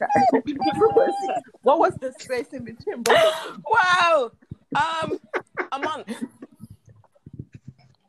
what 1.62 1.78
was 1.78 1.94
the 2.00 2.12
space 2.18 2.48
in 2.52 2.64
between 2.64 3.02
both? 3.02 3.58
Wow, 3.66 4.30
um, 4.74 5.18
a 5.72 5.78
month. 5.78 6.24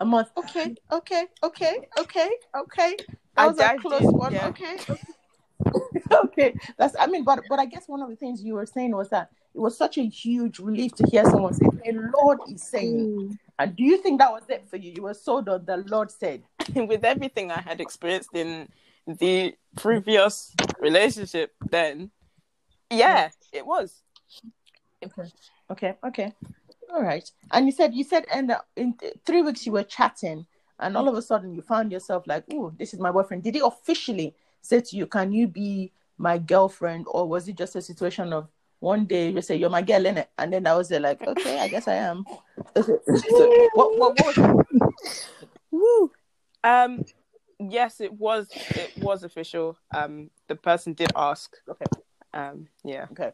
A 0.01 0.05
month. 0.05 0.29
Okay, 0.38 0.75
okay, 0.91 1.25
okay, 1.43 1.88
okay, 1.98 2.29
okay. 2.55 2.96
That 3.36 3.48
was 3.48 3.60
I 3.60 3.74
a 3.74 3.77
close 3.77 4.01
it, 4.01 4.13
one. 4.13 4.34
Yeah. 4.34 4.48
Okay. 4.48 4.77
okay, 6.12 6.55
that's. 6.77 6.96
I 7.00 7.08
mean, 7.08 7.24
but 7.24 7.43
but 7.50 7.60
I 7.60 7.65
guess 7.65 7.88
one 7.88 8.01
of 8.01 8.10
the 8.10 8.15
things 8.15 8.41
you 8.41 8.53
were 8.53 8.65
saying 8.65 8.96
was 8.96 9.10
that 9.10 9.29
it 9.53 9.60
was 9.60 9.77
such 9.77 9.98
a 9.98 10.05
huge 10.05 10.60
relief 10.60 10.93
to 10.96 11.08
hear 11.08 11.25
someone 11.25 11.53
say, 11.53 11.65
"The 11.86 12.12
Lord 12.17 12.39
is 12.50 12.63
saying." 12.63 13.08
Mm. 13.08 13.38
And 13.60 13.75
do 13.75 13.84
you 13.84 14.01
think 14.01 14.19
that 14.19 14.31
was 14.31 14.43
it 14.48 14.65
for 14.69 14.77
you? 14.77 14.93
You 14.96 15.03
were 15.03 15.13
so 15.13 15.41
that 15.41 15.65
the 15.65 15.77
Lord 15.77 16.10
said. 16.10 16.43
With 16.75 17.03
everything 17.03 17.51
I 17.51 17.60
had 17.60 17.81
experienced 17.81 18.29
in 18.34 18.69
the 19.08 19.56
previous 19.75 20.53
relationship, 20.79 21.53
then 21.70 22.12
yeah, 22.89 23.29
it 23.51 23.65
was. 23.65 24.01
Okay. 25.03 25.29
Okay. 25.72 25.94
Okay. 26.06 26.34
All 26.91 27.03
right. 27.03 27.29
And 27.51 27.65
you 27.65 27.72
said 27.72 27.94
you 27.94 28.03
said 28.03 28.25
and 28.34 28.56
in 28.75 28.96
three 29.25 29.41
weeks 29.41 29.65
you 29.65 29.72
were 29.72 29.84
chatting, 29.84 30.46
and 30.79 30.98
all 30.98 31.08
of 31.08 31.15
a 31.15 31.22
sudden 31.22 31.53
you 31.53 31.62
found 31.62 31.91
yourself 31.91 32.25
like, 32.27 32.44
"Oh, 32.51 32.74
this 32.77 32.94
is 32.94 33.00
my 33.00 33.12
boyfriend." 33.12 33.44
Did 33.44 33.56
he 33.56 33.62
officially 33.62 34.36
say 34.62 34.82
to 34.82 34.96
you, 34.96 35.06
"Can 35.06 35.32
you 35.32 35.48
be 35.48 35.91
my 36.18 36.38
girlfriend?" 36.38 37.06
Or 37.10 37.27
was 37.27 37.48
it 37.48 37.58
just 37.58 37.75
a 37.75 37.82
situation 37.82 38.34
of 38.34 38.50
one 38.79 39.06
day 39.06 39.29
you 39.29 39.41
say 39.41 39.56
you're 39.56 39.70
my 39.70 39.82
girl 39.82 40.06
in 40.06 40.18
it, 40.18 40.29
and 40.38 40.51
then 40.53 40.65
I 40.65 40.75
was 40.75 40.89
there 40.89 41.00
like, 41.00 41.25
okay, 41.27 41.60
I 41.60 41.68
guess 41.68 41.88
I 41.88 41.96
am. 41.96 42.25
so, 42.75 43.70
what, 43.74 43.98
what, 43.98 44.18
what 44.20 44.38
was 44.38 45.29
Woo. 45.72 46.12
Um, 46.63 47.03
yes, 47.59 48.01
it 48.01 48.13
was. 48.13 48.47
It 48.51 48.91
was 48.97 49.23
official. 49.23 49.77
Um, 49.93 50.29
the 50.47 50.55
person 50.55 50.93
did 50.93 51.11
ask. 51.15 51.55
Okay. 51.69 51.85
Um, 52.33 52.67
yeah. 52.83 53.05
Okay. 53.11 53.31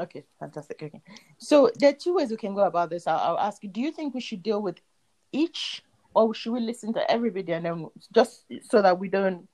Okay, 0.00 0.24
fantastic. 0.38 0.80
Okay, 0.80 1.00
so 1.38 1.70
there 1.76 1.90
are 1.90 1.94
two 1.94 2.14
ways 2.14 2.30
we 2.30 2.36
can 2.36 2.54
go 2.54 2.64
about 2.64 2.88
this. 2.88 3.06
I'll, 3.08 3.18
I'll 3.18 3.38
ask 3.38 3.62
you: 3.64 3.68
Do 3.68 3.80
you 3.80 3.90
think 3.90 4.14
we 4.14 4.20
should 4.20 4.42
deal 4.42 4.62
with 4.62 4.76
each, 5.32 5.82
or 6.14 6.32
should 6.34 6.52
we 6.52 6.60
listen 6.60 6.92
to 6.94 7.10
everybody 7.10 7.52
and 7.52 7.64
then 7.64 7.88
just 8.14 8.44
so 8.62 8.80
that 8.80 8.98
we 8.98 9.08
don't? 9.08 9.48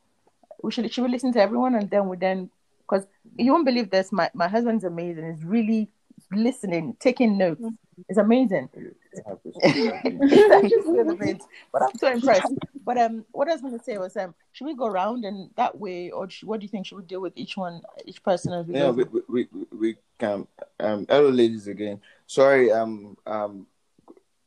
We 0.62 0.70
should 0.70 0.92
should 0.92 1.04
we 1.04 1.10
listen 1.10 1.32
to 1.32 1.40
everyone 1.40 1.74
and 1.74 1.88
then 1.88 2.08
we 2.08 2.18
then 2.18 2.50
because 2.82 3.06
you 3.36 3.52
won't 3.52 3.64
believe 3.64 3.90
this. 3.90 4.12
My 4.12 4.30
my 4.34 4.48
husband's 4.48 4.84
amazing. 4.84 5.34
He's 5.34 5.44
really 5.44 5.88
listening, 6.30 6.96
taking 7.00 7.38
notes. 7.38 7.64
It's 8.08 8.18
amazing. 8.18 8.68
It 8.74 8.96
happens. 9.26 9.54
That 9.62 10.62
just 10.62 10.86
feels 10.86 11.12
a 11.12 11.14
bit- 11.14 11.42
but 11.72 11.82
I'm 11.82 11.98
so 11.98 12.12
impressed. 12.12 12.52
But 12.84 12.98
um, 12.98 13.24
what 13.32 13.48
I 13.48 13.52
was 13.52 13.62
going 13.62 13.78
to 13.78 13.84
say 13.84 13.96
was 13.98 14.16
um, 14.16 14.34
should 14.52 14.66
we 14.66 14.74
go 14.74 14.86
around 14.86 15.24
in 15.24 15.50
that 15.56 15.78
way, 15.78 16.10
or 16.10 16.28
sh- 16.28 16.44
what 16.44 16.60
do 16.60 16.64
you 16.64 16.68
think? 16.68 16.86
Should 16.86 16.98
we 16.98 17.04
deal 17.04 17.20
with 17.20 17.32
each 17.36 17.56
one, 17.56 17.80
each 18.04 18.22
person 18.22 18.52
as 18.52 18.66
we 18.66 18.74
yeah, 18.74 18.80
go? 18.80 18.92
we, 18.92 19.04
we, 19.28 19.48
we, 19.52 19.66
we 19.78 19.96
can. 20.18 20.46
Um, 20.80 21.06
hello, 21.08 21.30
ladies, 21.30 21.66
again. 21.66 22.00
Sorry, 22.26 22.70
um, 22.70 23.16
um, 23.26 23.66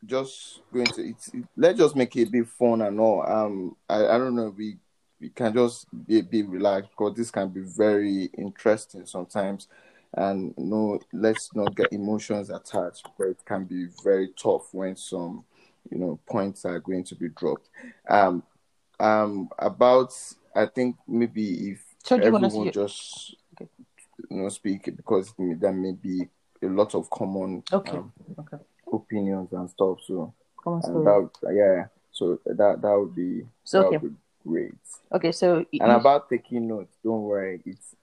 just 0.06 0.62
going 0.72 0.86
to. 0.86 1.10
It's, 1.10 1.30
it, 1.34 1.44
let's 1.56 1.80
just 1.80 1.96
make 1.96 2.16
it 2.16 2.28
a 2.28 2.32
bit 2.32 2.48
fun 2.48 2.82
and 2.82 3.00
all. 3.00 3.26
Um, 3.28 3.76
I, 3.90 4.06
I 4.06 4.18
don't 4.18 4.36
know. 4.36 4.54
We 4.56 4.78
we 5.20 5.30
can 5.30 5.54
just 5.54 5.88
be, 6.06 6.22
be 6.22 6.44
relaxed 6.44 6.92
because 6.92 7.16
this 7.16 7.32
can 7.32 7.50
be 7.50 7.62
very 7.62 8.26
interesting 8.38 9.06
sometimes, 9.06 9.68
and 10.18 10.54
no, 10.58 11.00
let's 11.14 11.56
not 11.56 11.76
get 11.76 11.94
emotions 11.94 12.50
attached. 12.50 13.08
But 13.18 13.28
it 13.30 13.46
can 13.46 13.66
be 13.66 13.88
very 14.04 14.30
tough 14.42 14.74
when 14.74 14.96
some, 14.98 15.46
you 15.92 15.98
know, 16.00 16.20
points 16.28 16.66
are 16.66 16.80
going 16.80 17.04
to 17.06 17.16
be 17.16 17.30
dropped. 17.30 17.70
Um, 18.10 18.44
um, 19.00 19.50
about 19.60 20.14
I 20.56 20.66
think 20.66 20.96
maybe 21.08 21.70
if 21.72 21.80
So 22.04 22.16
you 22.16 22.24
everyone 22.24 22.72
just 22.72 23.36
you 24.30 24.38
know 24.42 24.50
speak 24.50 24.86
because 24.96 25.34
there 25.38 25.72
may 25.72 25.92
be 25.92 26.28
a 26.64 26.68
lot 26.68 26.96
of 26.96 27.10
common 27.12 27.64
Okay. 27.72 27.98
um, 27.98 28.12
Okay. 28.40 28.58
opinions 28.92 29.54
and 29.54 29.70
stuff. 29.70 30.00
So 30.08 30.34
Come 30.64 30.74
on, 30.74 30.82
and 30.84 31.06
that 31.06 31.30
yeah, 31.54 31.86
so 32.12 32.40
that 32.46 32.82
that 32.82 33.00
would 33.00 33.16
be 33.16 33.46
So, 33.64 33.82
that 33.82 33.88
okay. 33.88 33.98
would 33.98 34.14
be 34.14 34.50
great. 34.50 34.74
Okay, 35.14 35.32
so 35.32 35.64
And 35.80 35.92
about 35.92 36.28
taking 36.30 36.68
notes, 36.68 36.98
don't 37.04 37.22
worry, 37.22 37.62
it's 37.66 37.96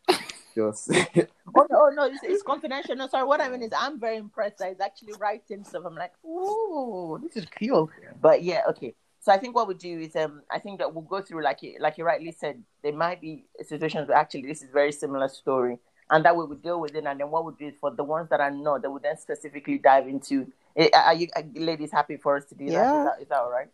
just 0.54 0.90
oh 1.16 1.26
no, 1.56 1.66
oh, 1.72 1.90
no, 1.94 2.04
it's, 2.04 2.20
it's 2.22 2.42
confidential. 2.42 2.96
No, 2.96 3.08
sorry. 3.08 3.26
What 3.26 3.40
I 3.40 3.48
mean 3.48 3.62
is, 3.62 3.72
I'm 3.76 3.98
very 3.98 4.16
impressed 4.16 4.58
that 4.58 4.68
he's 4.70 4.80
actually 4.80 5.14
writing 5.18 5.64
stuff. 5.64 5.84
I'm 5.86 5.94
like, 5.94 6.12
ooh, 6.24 7.18
this 7.22 7.36
is 7.36 7.46
cool. 7.58 7.90
But 8.20 8.42
yeah, 8.42 8.62
okay. 8.70 8.94
So 9.20 9.32
I 9.32 9.38
think 9.38 9.54
what 9.54 9.66
we 9.68 9.74
do 9.74 10.00
is, 10.00 10.14
um, 10.16 10.42
I 10.50 10.58
think 10.58 10.78
that 10.80 10.92
we'll 10.94 11.02
go 11.04 11.22
through, 11.22 11.42
like 11.42 11.62
you, 11.62 11.76
like 11.80 11.96
you 11.96 12.04
rightly 12.04 12.30
said, 12.32 12.62
there 12.82 12.92
might 12.92 13.20
be 13.22 13.44
situations 13.62 14.08
where 14.08 14.18
actually 14.18 14.42
this 14.42 14.62
is 14.62 14.68
very 14.70 14.92
similar 14.92 15.28
story, 15.28 15.78
and 16.10 16.24
that 16.24 16.36
way 16.36 16.44
we 16.44 16.56
deal 16.56 16.78
with 16.80 16.94
it. 16.94 17.04
And 17.06 17.18
then 17.20 17.30
what 17.30 17.44
we 17.46 17.52
do 17.58 17.66
is 17.68 17.74
for 17.80 17.90
the 17.90 18.04
ones 18.04 18.28
that 18.30 18.40
are 18.40 18.50
not, 18.50 18.82
that 18.82 18.90
we 18.90 19.00
then 19.02 19.16
specifically 19.16 19.78
dive 19.78 20.06
into. 20.08 20.52
Eh, 20.76 20.88
Are 20.94 21.14
you 21.14 21.28
are 21.36 21.44
ladies 21.54 21.90
happy 21.92 22.16
for 22.16 22.36
us 22.36 22.44
to 22.46 22.54
do 22.54 22.66
that? 22.66 22.70
Is 22.70 22.74
Yeah. 22.74 23.04
that, 23.04 23.22
is 23.22 23.28
that 23.28 23.38
all 23.38 23.50
right? 23.50 23.70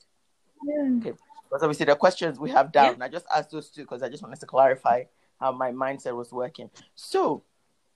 Okay. 0.99 1.15
Because 1.49 1.63
obviously 1.65 1.87
the 1.87 1.97
questions 1.97 2.39
we 2.39 2.51
have 2.51 2.71
down, 2.71 3.03
I 3.03 3.09
just 3.09 3.27
asked 3.35 3.51
those 3.51 3.71
two 3.71 3.83
because 3.83 4.03
I 4.05 4.09
just 4.09 4.23
wanted 4.23 4.39
to 4.39 4.47
clarify 4.47 5.05
how 5.41 5.53
my 5.53 5.73
mindset 5.73 6.15
was 6.17 6.33
working. 6.33 6.71
So, 6.95 7.43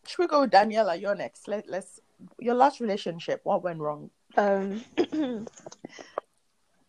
should 0.06 0.18
we 0.18 0.26
go 0.26 0.42
with 0.42 0.50
Daniela? 0.50 1.00
You're 1.00 1.14
next. 1.14 1.48
Let, 1.48 1.68
let's. 1.68 2.00
Your 2.38 2.54
last 2.54 2.80
relationship, 2.80 3.40
what 3.44 3.62
went 3.62 3.80
wrong? 3.80 4.10
Um, 4.36 4.82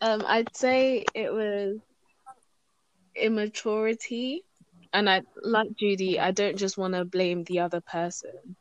um, 0.01 0.23
I'd 0.25 0.55
say 0.55 1.05
it 1.13 1.31
was 1.31 1.77
immaturity, 3.15 4.43
and 4.93 5.09
I 5.09 5.21
like 5.43 5.75
Judy. 5.77 6.19
I 6.19 6.31
don't 6.31 6.57
just 6.57 6.77
want 6.77 6.93
to 6.93 7.05
blame 7.05 7.43
the 7.43 7.59
other 7.59 7.81
person, 7.81 8.55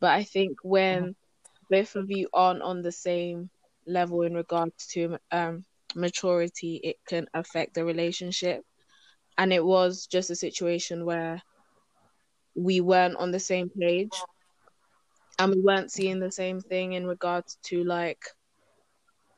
but 0.00 0.10
I 0.10 0.24
think 0.24 0.58
when 0.62 1.14
both 1.70 1.94
of 1.96 2.10
you 2.10 2.28
aren't 2.32 2.62
on 2.62 2.82
the 2.82 2.92
same 2.92 3.50
level 3.86 4.22
in 4.22 4.34
regards 4.34 4.86
to 4.88 5.18
um 5.30 5.64
maturity, 5.94 6.80
it 6.82 6.96
can 7.06 7.26
affect 7.34 7.74
the 7.74 7.84
relationship. 7.84 8.64
And 9.38 9.52
it 9.52 9.64
was 9.64 10.06
just 10.06 10.30
a 10.30 10.36
situation 10.36 11.06
where 11.06 11.40
we 12.56 12.80
weren't 12.80 13.16
on 13.16 13.30
the 13.30 13.40
same 13.40 13.70
page 13.70 14.12
and 15.38 15.54
we 15.54 15.60
weren't 15.60 15.92
seeing 15.92 16.18
the 16.18 16.32
same 16.32 16.60
thing 16.60 16.94
in 16.94 17.06
regards 17.06 17.56
to 17.66 17.84
like 17.84 18.20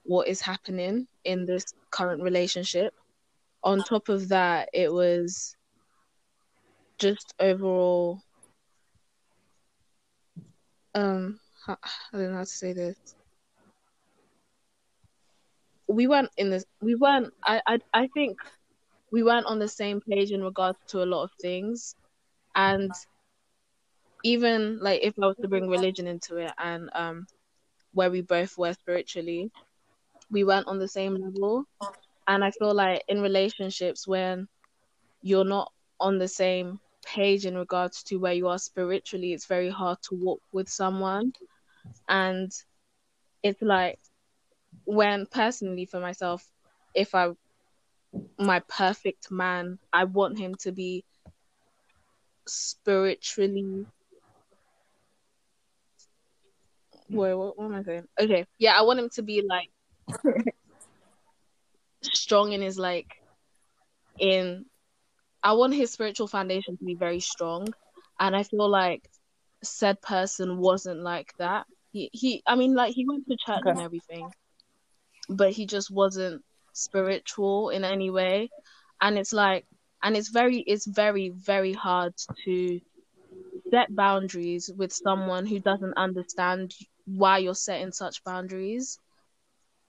what 0.05 0.27
is 0.27 0.41
happening 0.41 1.07
in 1.25 1.45
this 1.45 1.67
current 1.91 2.23
relationship. 2.23 2.95
On 3.63 3.83
top 3.83 4.09
of 4.09 4.31
that, 4.31 4.71
it 4.73 4.91
was 4.91 5.55
just 6.99 7.35
overall 7.39 8.21
um 10.95 11.39
I 11.69 11.77
don't 12.13 12.31
know 12.31 12.35
how 12.35 12.41
to 12.41 12.47
say 12.47 12.73
this. 12.73 12.97
We 15.89 16.07
weren't 16.07 16.31
in 16.37 16.51
this 16.51 16.65
we 16.81 16.95
weren't 16.95 17.33
I, 17.45 17.61
I 17.67 17.79
I 17.93 18.09
think 18.15 18.39
we 19.11 19.23
weren't 19.23 19.47
on 19.47 19.59
the 19.59 19.69
same 19.69 20.01
page 20.01 20.33
in 20.33 20.43
regards 20.43 20.79
to 20.89 21.03
a 21.03 21.07
lot 21.07 21.25
of 21.25 21.31
things. 21.41 21.95
And 22.55 22.93
even 24.23 24.79
like 24.81 25.01
if 25.03 25.15
I 25.23 25.27
was 25.27 25.37
to 25.43 25.49
bring 25.49 25.69
religion 25.69 26.07
into 26.07 26.37
it 26.37 26.53
and 26.59 26.91
um 26.95 27.27
where 27.93 28.11
we 28.11 28.21
both 28.23 28.57
were 28.59 28.73
spiritually, 28.75 29.51
we 30.31 30.45
weren't 30.45 30.69
on 30.69 30.79
the 30.79 30.89
same 30.89 31.17
level. 31.17 31.65
And 32.27 32.45
I 32.45 32.51
feel 32.53 32.75
like 32.75 33.03
in 33.09 33.21
relationships 33.23 34.07
when 34.07 34.49
you're 35.23 35.45
not 35.45 35.73
on 36.01 36.19
the 36.19 36.29
same 36.29 36.81
page 37.05 37.47
in 37.47 37.57
regards 37.57 38.03
to 38.05 38.17
where 38.19 38.33
you 38.35 38.49
are 38.49 38.59
spiritually, 38.59 39.33
it's 39.33 39.47
very 39.47 39.71
hard 39.71 39.99
to 40.09 40.15
walk 40.15 40.41
with 40.53 40.69
someone. 40.69 41.33
And 42.09 42.51
it's 43.43 43.63
like 43.63 43.99
when 44.85 45.27
personally 45.27 45.87
for 45.87 46.01
myself, 46.01 46.45
if 46.95 47.15
I 47.15 47.31
my 48.39 48.61
perfect 48.61 49.31
man, 49.31 49.79
I 49.93 50.05
want 50.05 50.39
him 50.39 50.55
to 50.61 50.73
be 50.73 51.05
spiritually 52.47 53.87
Wait, 57.11 57.35
what, 57.35 57.59
what 57.59 57.65
am 57.65 57.75
I 57.75 57.83
saying? 57.83 58.05
Okay, 58.21 58.47
yeah, 58.59 58.79
I 58.79 58.83
want 58.83 59.01
him 59.01 59.09
to 59.15 59.23
be 59.23 59.43
like 59.47 59.71
strong 62.03 62.53
in 62.53 62.63
his 62.63 62.79
like 62.79 63.09
in. 64.19 64.65
I 65.43 65.55
want 65.55 65.75
his 65.75 65.91
spiritual 65.91 66.29
foundation 66.29 66.77
to 66.77 66.85
be 66.85 66.95
very 66.95 67.19
strong, 67.21 67.67
and 68.21 68.37
I 68.37 68.45
feel 68.45 68.69
like 68.69 69.03
said 69.65 70.01
person 70.01 70.59
wasn't 70.59 71.01
like 71.01 71.33
that. 71.39 71.67
He 71.93 72.11
he, 72.13 72.43
I 72.47 72.55
mean, 72.55 72.75
like 72.75 72.95
he 72.95 73.07
went 73.09 73.27
to 73.27 73.37
church 73.45 73.61
Okay. 73.61 73.71
and 73.71 73.81
everything, 73.81 74.31
but 75.29 75.51
he 75.51 75.67
just 75.67 75.91
wasn't 75.91 76.45
spiritual 76.73 77.71
in 77.71 77.85
any 77.85 78.11
way, 78.11 78.51
and 79.01 79.19
it's 79.19 79.33
like, 79.33 79.67
and 80.03 80.17
it's 80.17 80.29
very, 80.31 80.59
it's 80.61 80.87
very, 80.87 81.31
very 81.31 81.73
hard 81.73 82.15
to 82.45 82.81
set 83.71 83.95
boundaries 83.95 84.71
with 84.77 84.93
someone 84.93 85.47
who 85.47 85.61
doesn't 85.61 85.95
understand 85.97 86.75
why 87.07 87.39
you're 87.39 87.55
setting 87.55 87.93
such 87.93 88.23
boundaries. 88.25 88.99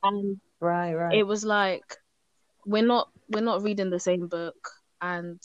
And 0.03 0.39
Right, 0.59 0.93
right. 0.93 1.17
it 1.17 1.23
was 1.23 1.43
like 1.43 1.97
we're 2.65 2.85
not 2.85 3.09
we're 3.29 3.41
not 3.41 3.63
reading 3.63 3.89
the 3.89 4.00
same 4.00 4.27
book 4.27 4.69
and 5.01 5.39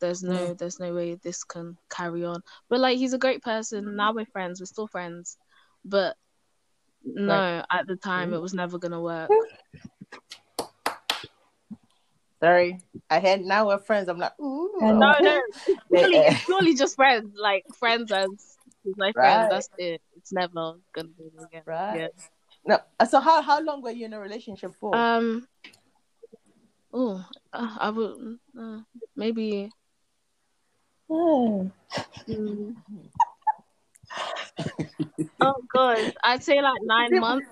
there's 0.00 0.22
no 0.22 0.54
there's 0.54 0.78
no 0.78 0.94
way 0.94 1.16
this 1.16 1.42
can 1.44 1.76
carry 1.90 2.24
on. 2.24 2.40
But 2.68 2.80
like 2.80 2.98
he's 2.98 3.14
a 3.14 3.18
great 3.18 3.42
person. 3.42 3.96
Now 3.96 4.12
we're 4.12 4.26
friends. 4.26 4.60
We're 4.60 4.66
still 4.66 4.86
friends. 4.86 5.36
But 5.84 6.16
no 7.04 7.64
at 7.70 7.86
the 7.86 7.96
time 7.96 8.32
it 8.32 8.40
was 8.40 8.54
never 8.54 8.78
gonna 8.78 9.00
work 9.00 9.30
Sorry, 12.40 12.80
I 13.10 13.18
had 13.18 13.40
now 13.40 13.66
we're 13.66 13.78
friends. 13.78 14.08
I'm 14.08 14.18
like, 14.18 14.38
ooh. 14.40 14.70
no 14.80 14.92
no 15.20 15.40
it's 15.66 15.84
purely, 15.90 16.18
eh. 16.18 16.30
it's 16.32 16.44
purely 16.44 16.74
just 16.74 16.94
friends 16.94 17.34
like 17.36 17.64
friends 17.78 18.12
as 18.12 18.28
like 18.96 19.16
Right. 19.16 19.48
friends 19.48 19.50
that's 19.50 19.68
it 19.76 20.00
it's 20.16 20.32
never 20.32 20.74
gonna 20.94 21.08
be 21.08 21.30
again 21.44 21.62
Right. 21.66 22.00
yeah. 22.00 22.08
No. 22.64 22.78
So 23.06 23.20
how 23.20 23.42
how 23.42 23.60
long 23.60 23.82
were 23.82 23.90
you 23.90 24.06
in 24.06 24.12
a 24.12 24.20
relationship 24.20 24.74
for? 24.78 24.94
Um. 24.94 25.48
Oh, 26.92 27.24
uh, 27.52 27.76
I 27.78 27.90
would 27.90 28.38
uh, 28.58 28.80
maybe. 29.16 29.70
Oh. 31.10 31.70
mm. 32.28 32.74
oh 35.40 35.54
God, 35.72 36.12
I'd 36.22 36.42
say 36.44 36.60
like 36.60 36.80
nine 36.82 37.10
months. 37.20 37.48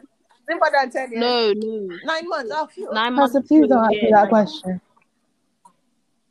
Simple 0.48 0.68
than 0.72 0.90
ten 0.90 1.10
years. 1.12 1.20
No, 1.20 1.52
no, 1.52 1.96
Nine 2.04 2.28
months. 2.28 2.52
Oh, 2.54 2.66
phew. 2.66 2.88
nine 2.92 3.14
months. 3.14 3.34
Pastor, 3.34 3.46
please 3.48 3.68
don't 3.68 3.78
a 3.78 3.82
ask 3.86 3.90
me 3.92 4.08
that 4.12 4.20
like- 4.22 4.28
question. 4.30 4.80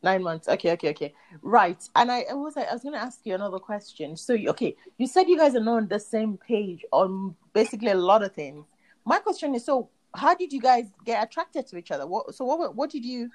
Nine 0.04 0.22
months. 0.22 0.48
Okay, 0.48 0.72
okay, 0.74 0.90
okay. 0.92 1.14
Right. 1.42 1.82
And 1.96 2.12
I, 2.12 2.26
I 2.30 2.34
was 2.36 2.56
I 2.58 2.72
was 2.72 2.84
gonna 2.84 2.98
ask 2.98 3.22
you 3.24 3.34
another 3.34 3.58
question. 3.58 4.16
So 4.16 4.36
okay, 4.36 4.76
you 5.00 5.08
said 5.08 5.28
you 5.28 5.36
guys 5.36 5.56
are 5.56 5.60
not 5.60 5.78
on 5.78 5.88
the 5.88 6.00
same 6.00 6.38
page 6.38 6.86
on 6.92 7.36
basically 7.54 7.90
a 7.90 7.96
lot 7.96 8.22
of 8.24 8.32
things. 8.32 8.66
My 9.04 9.18
question 9.18 9.56
is, 9.56 9.66
so 9.66 9.90
how 10.14 10.36
did 10.36 10.54
you 10.54 10.62
guys 10.62 10.86
get 11.06 11.24
attracted 11.24 11.66
to 11.68 11.78
each 11.78 11.90
other? 11.90 12.06
What 12.06 12.36
so 12.36 12.46
what 12.46 12.76
what 12.76 12.92
did 12.92 13.04
you 13.04 13.32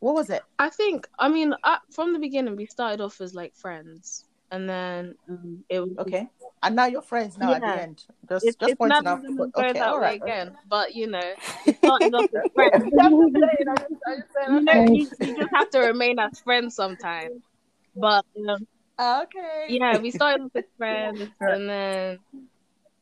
what 0.00 0.14
was 0.14 0.28
it? 0.28 0.42
I 0.58 0.68
think. 0.68 1.08
I 1.18 1.30
mean, 1.30 1.54
uh, 1.64 1.78
from 1.90 2.12
the 2.12 2.18
beginning, 2.18 2.54
we 2.56 2.66
started 2.66 3.00
off 3.02 3.22
as 3.22 3.34
like 3.34 3.54
friends, 3.56 4.26
and 4.50 4.68
then 4.68 5.14
um, 5.30 5.64
it 5.70 5.80
was 5.80 5.90
Okay. 6.00 6.28
And 6.64 6.76
now 6.76 6.86
you're 6.86 7.02
friends 7.02 7.36
now 7.36 7.52
at 7.52 7.60
the 7.60 7.82
end. 7.82 8.02
Just 8.28 8.46
It's, 8.46 8.56
just 8.56 8.70
it's 8.72 8.78
pointing 8.78 9.06
out. 9.06 9.20
Okay, 9.56 9.78
all 9.80 10.00
right. 10.00 10.20
again. 10.20 10.52
But 10.68 10.94
you 10.94 11.06
know, 11.06 11.20
it 11.66 11.76
started 11.78 12.14
off 12.14 12.24
as 12.34 12.50
friends. 12.54 12.84
I'm 13.00 13.12
just 13.20 13.34
saying, 13.34 13.68
I'm 13.68 13.76
just- 13.76 13.90
I'm 14.06 14.16
just 14.16 14.32
saying, 14.34 14.54
you 14.54 14.64
know, 14.64 14.92
you, 14.92 15.10
you 15.20 15.36
just 15.36 15.54
have 15.54 15.70
to 15.70 15.78
remain 15.80 16.18
as 16.18 16.40
friends 16.40 16.74
sometimes. 16.74 17.42
But 17.94 18.24
um, 18.48 18.66
Okay. 18.98 19.66
yeah, 19.68 19.98
we 19.98 20.10
started 20.10 20.44
off 20.44 20.50
as 20.56 20.64
friends, 20.78 21.20
and 21.40 21.68
then 21.68 22.18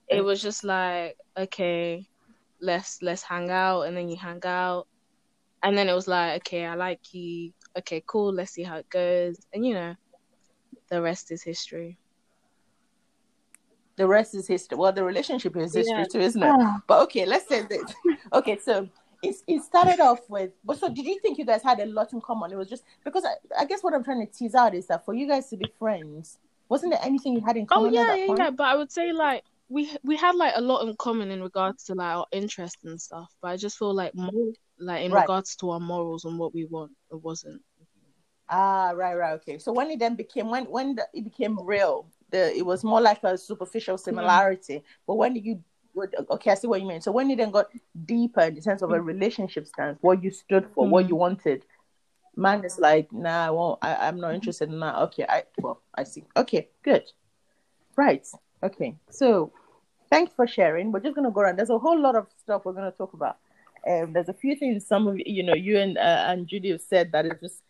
it 0.09 0.23
was 0.23 0.43
just 0.43 0.65
like, 0.65 1.17
okay, 1.39 2.05
let's 2.61 2.99
let's 3.01 3.23
hang 3.23 3.49
out, 3.51 3.83
and 3.83 3.97
then 3.97 4.09
you 4.09 4.17
hang 4.17 4.41
out, 4.45 4.89
and 5.63 5.79
then 5.79 5.89
it 5.89 5.95
was 5.95 6.09
like, 6.09 6.37
okay, 6.43 6.67
I 6.67 6.75
like 6.75 7.01
you. 7.13 7.53
Okay, 7.79 8.03
cool. 8.07 8.35
Let's 8.35 8.53
see 8.53 8.65
how 8.65 8.77
it 8.77 8.89
goes, 8.91 9.37
and 9.55 9.65
you 9.65 9.75
know, 9.75 9.95
the 10.91 11.01
rest 11.01 11.31
is 11.31 11.43
history. 11.43 11.99
The 13.97 14.07
rest 14.07 14.35
is 14.35 14.47
history. 14.47 14.79
Well, 14.79 14.93
the 14.93 15.05
relationship 15.05 15.57
is 15.57 15.75
history 15.75 16.05
Yeah. 16.05 16.05
too, 16.07 16.21
isn't 16.21 16.43
it? 16.43 16.51
Ah. 16.61 16.83
But 16.87 17.03
okay, 17.03 17.27
let's 17.27 17.49
say 17.49 17.63
this. 17.63 17.93
Okay, 18.33 18.57
so 18.59 18.89
it's, 19.23 19.43
it 19.47 19.63
started 19.63 20.01
off 20.01 20.21
with. 20.31 20.53
But 20.65 20.79
so, 20.79 20.89
did 20.89 21.05
you 21.05 21.19
think 21.21 21.39
you 21.39 21.45
guys 21.45 21.63
had 21.63 21.81
a 21.81 21.87
lot 21.87 22.13
in 22.13 22.21
common? 22.21 22.51
It 22.53 22.57
was 22.57 22.69
just 22.69 22.85
because 23.05 23.25
I, 23.25 23.35
I 23.59 23.65
guess 23.67 23.83
what 23.83 23.93
I'm 23.95 24.03
trying 24.05 24.27
to 24.27 24.33
tease 24.33 24.55
out 24.55 24.75
is 24.75 24.87
that 24.87 25.05
for 25.05 25.13
you 25.13 25.29
guys 25.29 25.49
to 25.51 25.57
be 25.57 25.71
friends, 25.79 26.39
wasn't 26.69 26.93
there 26.93 27.01
anything 27.05 27.35
you 27.35 27.41
had 27.43 27.57
in 27.57 27.67
Oh 27.71 27.85
common? 27.85 27.95
at 27.99 28.07
yeah, 28.09 28.17
yeah, 28.17 28.27
point? 28.27 28.39
yeah. 28.39 28.51
But 28.51 28.65
I 28.69 28.75
would 28.77 28.91
say 28.91 29.13
like 29.13 29.43
we 29.69 29.91
we 30.03 30.17
had 30.17 30.35
like 30.37 30.55
a 30.57 30.61
lot 30.63 30.87
in 30.87 30.95
common 30.97 31.31
in 31.31 31.43
regards 31.43 31.85
to 31.85 31.95
like 31.95 32.15
our 32.17 32.27
interests 32.33 32.85
and 32.85 32.99
stuff. 33.01 33.29
But 33.43 33.49
I 33.49 33.57
just 33.57 33.77
feel 33.77 33.93
like 33.95 34.15
more 34.15 34.53
like 34.79 35.05
in 35.05 35.13
Right. 35.13 35.23
regards 35.23 35.57
to 35.57 35.71
our 35.71 35.81
morals 35.81 36.25
and 36.25 36.39
what 36.39 36.55
we 36.55 36.65
want, 36.65 36.93
it 37.11 37.21
wasn't. 37.23 37.61
Ah, 38.49 38.93
right, 38.95 39.15
right, 39.15 39.33
okay. 39.35 39.59
So 39.59 39.73
when 39.73 39.91
it 39.91 39.99
then 39.99 40.15
became 40.15 40.51
when 40.51 40.65
when 40.67 40.95
the, 40.97 41.07
it 41.15 41.25
became 41.25 41.59
real, 41.65 42.07
the 42.33 42.57
it 42.57 42.67
was 42.67 42.83
more 42.83 43.01
like 43.01 43.23
a 43.23 43.39
superficial 43.39 43.97
similarity. 43.97 44.83
But 45.07 45.15
when 45.15 45.37
you 45.37 45.63
okay, 46.31 46.51
I 46.51 46.55
see 46.55 46.67
what 46.67 46.81
you 46.81 46.89
mean. 46.89 47.01
So 47.01 47.13
when 47.13 47.31
you 47.31 47.37
then 47.37 47.51
got 47.51 47.67
deeper 48.05 48.41
in 48.41 48.55
the 48.55 48.63
sense 48.63 48.83
of 48.83 48.91
a 48.91 49.01
relationship 49.01 49.67
stance, 49.67 49.99
what 50.01 50.23
you 50.23 50.31
stood 50.31 50.67
for, 50.75 50.89
what 50.89 51.09
you 51.09 51.17
wanted, 51.17 51.65
man 52.37 52.65
is 52.65 52.79
like, 52.79 53.13
nah, 53.13 53.47
I 53.47 53.51
won't. 53.51 53.79
I, 53.83 54.09
I'm 54.09 54.19
not 54.19 54.35
interested 54.35 54.71
in 54.71 54.81
that. 54.81 54.97
Okay, 54.97 55.27
I 55.29 55.45
well, 55.59 55.83
I 55.95 56.05
see. 56.05 56.25
Okay, 56.37 56.69
good, 56.83 57.05
right. 57.97 58.27
Okay, 58.63 58.97
so 59.11 59.53
thanks 60.11 60.33
for 60.35 60.47
sharing. 60.47 60.93
We're 60.93 61.01
just 61.01 61.15
gonna 61.15 61.31
go 61.31 61.43
around. 61.43 61.59
There's 61.59 61.71
a 61.71 61.79
whole 61.79 62.01
lot 62.01 62.17
of 62.17 62.27
stuff 62.39 62.65
we're 62.65 62.73
gonna 62.73 62.93
talk 62.93 63.13
about. 63.13 63.39
Um, 63.87 64.13
there's 64.13 64.29
a 64.29 64.35
few 64.35 64.55
things 64.55 64.87
some 64.87 65.09
of 65.09 65.19
you, 65.19 65.25
you 65.27 65.43
know, 65.43 65.55
you 65.55 65.79
and 65.79 65.99
uh, 65.99 66.25
and 66.29 66.47
Judy 66.47 66.71
have 66.71 66.81
said 66.81 67.13
that 67.13 67.27
it 67.27 67.41
just 67.41 67.63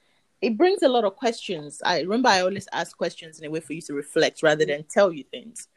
it 0.42 0.58
brings 0.58 0.82
a 0.82 0.88
lot 0.88 1.04
of 1.04 1.14
questions. 1.16 1.80
I 1.84 2.00
remember 2.00 2.28
I 2.28 2.40
always 2.40 2.68
ask 2.72 2.96
questions 2.96 3.38
in 3.38 3.46
a 3.46 3.50
way 3.50 3.60
for 3.60 3.72
you 3.72 3.80
to 3.82 3.94
reflect 3.94 4.42
rather 4.42 4.66
than 4.66 4.82
tell 4.84 5.12
you 5.12 5.24
things. 5.30 5.68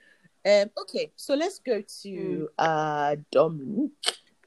Um, 0.45 0.69
okay, 0.81 1.11
so 1.15 1.35
let's 1.35 1.59
go 1.59 1.81
to 2.03 2.49
uh 2.57 3.15
Dominique, 3.31 3.91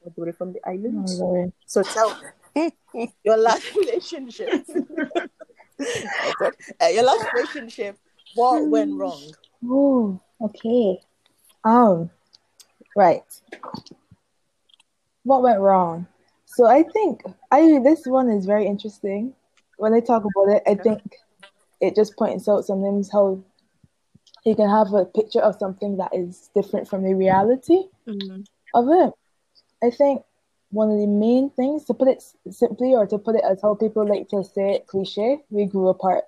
all 0.03 0.13
the 0.15 0.25
way 0.25 0.31
from 0.31 0.53
the 0.53 0.59
island. 0.67 1.53
So 1.65 1.83
tell 1.83 2.17
me 2.55 2.71
your 3.23 3.37
last 3.37 3.73
relationship. 3.75 4.65
Uh, 6.81 6.87
your 6.87 7.03
last 7.03 7.25
relationship, 7.33 7.97
what 8.35 8.67
went 8.67 8.93
wrong? 8.93 9.23
Oh, 9.65 10.19
okay. 10.41 10.99
Um, 11.63 12.09
right. 12.97 13.23
What 15.23 15.41
went 15.41 15.61
wrong? 15.61 16.05
So 16.45 16.65
I 16.65 16.83
think 16.83 17.23
I 17.49 17.79
this 17.81 18.05
one 18.05 18.29
is 18.29 18.45
very 18.45 18.65
interesting. 18.65 19.33
When 19.79 19.93
they 19.93 20.01
talk 20.01 20.25
about 20.25 20.49
it, 20.53 20.63
I 20.67 20.75
think 20.75 21.15
it 21.79 21.95
just 21.95 22.17
points 22.17 22.49
out 22.49 22.65
sometimes 22.65 23.09
how 23.09 23.41
you 24.43 24.53
can 24.53 24.69
have 24.69 24.93
a 24.93 25.05
picture 25.05 25.39
of 25.39 25.55
something 25.57 25.95
that 25.95 26.13
is 26.13 26.49
different 26.53 26.89
from 26.89 27.03
the 27.03 27.13
reality 27.13 27.83
Mm. 28.05 28.45
of 28.73 28.89
it. 28.89 29.13
I 29.81 29.89
think 29.89 30.23
one 30.71 30.91
of 30.91 30.99
the 30.99 31.07
main 31.07 31.49
things, 31.51 31.85
to 31.85 31.93
put 31.93 32.09
it 32.09 32.21
simply, 32.51 32.93
or 32.93 33.07
to 33.07 33.17
put 33.17 33.35
it 33.35 33.43
as 33.49 33.61
how 33.61 33.73
people 33.73 34.05
like 34.05 34.27
to 34.29 34.43
say 34.43 34.75
it, 34.75 34.87
cliche, 34.87 35.39
we 35.49 35.65
grew 35.65 35.87
apart. 35.87 36.25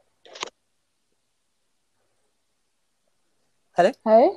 Hello? 3.76 3.92
Hey? 4.06 4.30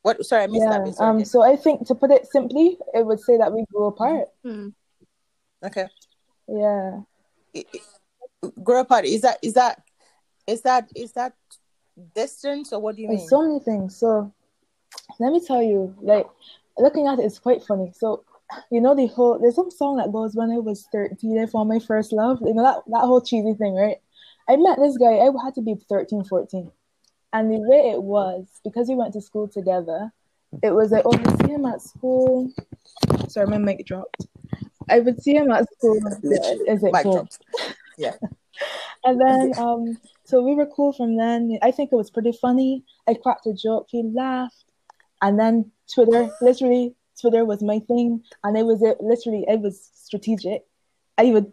What? 0.00 0.24
Sorry, 0.24 0.44
I 0.44 0.46
missed 0.46 0.64
that 0.70 0.78
Yeah. 0.78 0.84
bit. 0.84 0.94
Sorry. 0.94 1.10
Um. 1.10 1.24
So 1.26 1.42
I 1.42 1.56
think 1.56 1.86
to 1.88 1.94
put 1.94 2.10
it 2.10 2.26
simply, 2.28 2.78
it 2.94 3.04
would 3.04 3.20
say 3.20 3.36
that 3.36 3.52
we 3.52 3.66
grew 3.70 3.86
apart. 3.86 4.28
Mm. 4.42 4.72
okay. 5.62 5.86
Yeah. 6.48 7.02
Grow 8.62 8.80
apart 8.80 9.04
is 9.04 9.22
that 9.22 9.38
is 9.42 9.54
that 9.54 9.82
is 10.46 10.62
that 10.62 10.90
is 10.94 11.12
that 11.12 11.32
distance 12.14 12.72
or 12.72 12.80
what 12.80 12.96
do 12.96 13.02
you 13.02 13.08
mean 13.08 13.18
There's 13.18 13.30
so 13.30 13.42
many 13.42 13.60
things. 13.60 13.96
So 13.96 14.32
let 15.18 15.32
me 15.32 15.40
tell 15.44 15.62
you, 15.62 15.94
like 16.00 16.26
looking 16.78 17.06
at 17.06 17.18
it, 17.18 17.22
it 17.22 17.26
is 17.26 17.38
quite 17.38 17.62
funny. 17.62 17.92
So 17.94 18.24
you 18.70 18.80
know 18.80 18.94
the 18.94 19.06
whole 19.06 19.38
there's 19.38 19.56
some 19.56 19.70
song 19.70 19.96
that 19.96 20.12
goes 20.12 20.34
when 20.34 20.50
I 20.50 20.58
was 20.58 20.86
13 20.92 21.38
I 21.38 21.46
found 21.46 21.68
my 21.68 21.78
first 21.78 22.12
love. 22.12 22.40
You 22.44 22.54
know 22.54 22.62
that 22.62 22.82
that 22.88 23.06
whole 23.06 23.20
cheesy 23.20 23.54
thing, 23.54 23.74
right? 23.74 23.98
I 24.48 24.56
met 24.56 24.78
this 24.78 24.98
guy, 24.98 25.16
I 25.16 25.30
had 25.42 25.54
to 25.54 25.62
be 25.62 25.74
13, 25.88 26.24
14. 26.24 26.70
And 27.32 27.50
the 27.50 27.58
way 27.58 27.90
it 27.90 28.02
was, 28.02 28.46
because 28.62 28.88
we 28.88 28.94
went 28.94 29.14
to 29.14 29.20
school 29.20 29.48
together, 29.48 30.12
it 30.62 30.70
was 30.70 30.92
like, 30.92 31.04
oh, 31.06 31.12
I 31.12 31.36
see 31.36 31.52
him 31.52 31.64
at 31.64 31.82
school. 31.82 32.52
Sorry, 33.28 33.46
my 33.46 33.58
mic 33.58 33.84
dropped. 33.86 34.26
I 34.88 35.00
would 35.00 35.22
see 35.22 35.34
him 35.34 35.50
at 35.50 35.66
school. 35.74 35.98
Is 36.22 36.82
it 36.82 36.92
cool? 37.02 37.28
Yeah. 37.98 38.14
And 39.04 39.20
then, 39.20 39.52
um, 39.58 39.98
so 40.24 40.42
we 40.42 40.54
were 40.54 40.64
cool 40.66 40.92
from 40.92 41.16
then. 41.16 41.58
I 41.62 41.70
think 41.72 41.90
it 41.92 41.96
was 41.96 42.10
pretty 42.10 42.32
funny. 42.32 42.84
I 43.06 43.14
cracked 43.14 43.46
a 43.46 43.52
joke, 43.52 43.88
he 43.90 44.02
laughed, 44.02 44.64
and 45.20 45.38
then 45.38 45.72
Twitter, 45.92 46.30
literally, 46.40 46.94
Twitter 47.20 47.44
was 47.44 47.62
my 47.62 47.80
thing, 47.80 48.22
and 48.42 48.56
it 48.56 48.64
was 48.64 48.82
it. 48.82 49.00
Literally, 49.00 49.44
it 49.46 49.60
was 49.60 49.90
strategic. 49.94 50.64
I 51.18 51.24
would, 51.32 51.52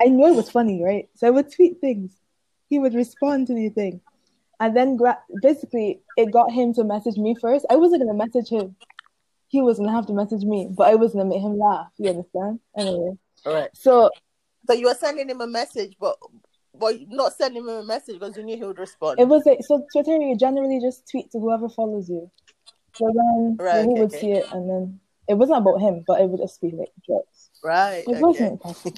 I 0.00 0.06
knew 0.06 0.28
it 0.28 0.36
was 0.36 0.50
funny, 0.50 0.82
right? 0.82 1.08
So 1.14 1.26
I 1.26 1.30
would 1.30 1.52
tweet 1.52 1.80
things. 1.80 2.12
He 2.68 2.78
would 2.78 2.94
respond 2.94 3.48
to 3.48 3.54
the 3.54 3.68
thing, 3.68 4.00
and 4.60 4.76
then 4.76 4.96
gra- 4.96 5.22
basically, 5.42 6.00
it 6.16 6.30
got 6.30 6.52
him 6.52 6.72
to 6.74 6.84
message 6.84 7.16
me 7.16 7.34
first. 7.40 7.66
I 7.70 7.76
wasn't 7.76 8.02
gonna 8.02 8.14
message 8.14 8.48
him. 8.48 8.76
He 9.52 9.60
was 9.60 9.78
gonna 9.78 9.92
have 9.92 10.06
to 10.06 10.14
message 10.14 10.44
me, 10.44 10.68
but 10.76 10.88
I 10.88 10.94
was 10.96 11.12
gonna 11.12 11.26
make 11.28 11.42
him 11.42 11.58
laugh. 11.58 11.88
You 11.98 12.08
understand? 12.10 12.58
Anyway, 12.76 13.12
all 13.44 13.52
right 13.54 13.70
so 13.74 14.08
so 14.66 14.72
you 14.72 14.86
were 14.86 14.94
sending 14.94 15.28
him 15.28 15.40
a 15.42 15.46
message 15.46 15.92
but 16.00 16.16
but 16.78 16.94
not 17.08 17.34
sending 17.34 17.62
him 17.62 17.68
a 17.68 17.84
message 17.84 18.18
because 18.18 18.36
you 18.36 18.44
knew 18.44 18.56
he 18.56 18.64
would 18.64 18.78
respond 18.78 19.20
It 19.20 19.28
was 19.28 19.44
like 19.44 19.58
so 19.62 19.84
Twitter 19.92 20.16
you 20.16 20.36
generally 20.38 20.80
just 20.80 21.08
tweet 21.10 21.30
to 21.32 21.38
whoever 21.38 21.68
follows 21.68 22.08
you. 22.08 22.30
So 22.96 23.04
then 23.14 23.56
Right, 23.60 23.84
he 23.84 23.90
okay, 23.90 24.00
would 24.00 24.10
okay. 24.14 24.20
see 24.20 24.32
it 24.32 24.46
and 24.52 24.70
then 24.70 25.00
it 25.28 25.34
wasn't 25.34 25.58
about 25.58 25.80
him, 25.80 26.02
but 26.06 26.20
it 26.20 26.28
would 26.30 26.40
just 26.40 26.60
be 26.62 26.70
like 26.70 26.92
jokes. 27.06 27.50
right 27.62 28.04
It 28.08 28.16
okay. 28.16 28.20
wasn't 28.20 28.62
Pastor. 28.62 28.90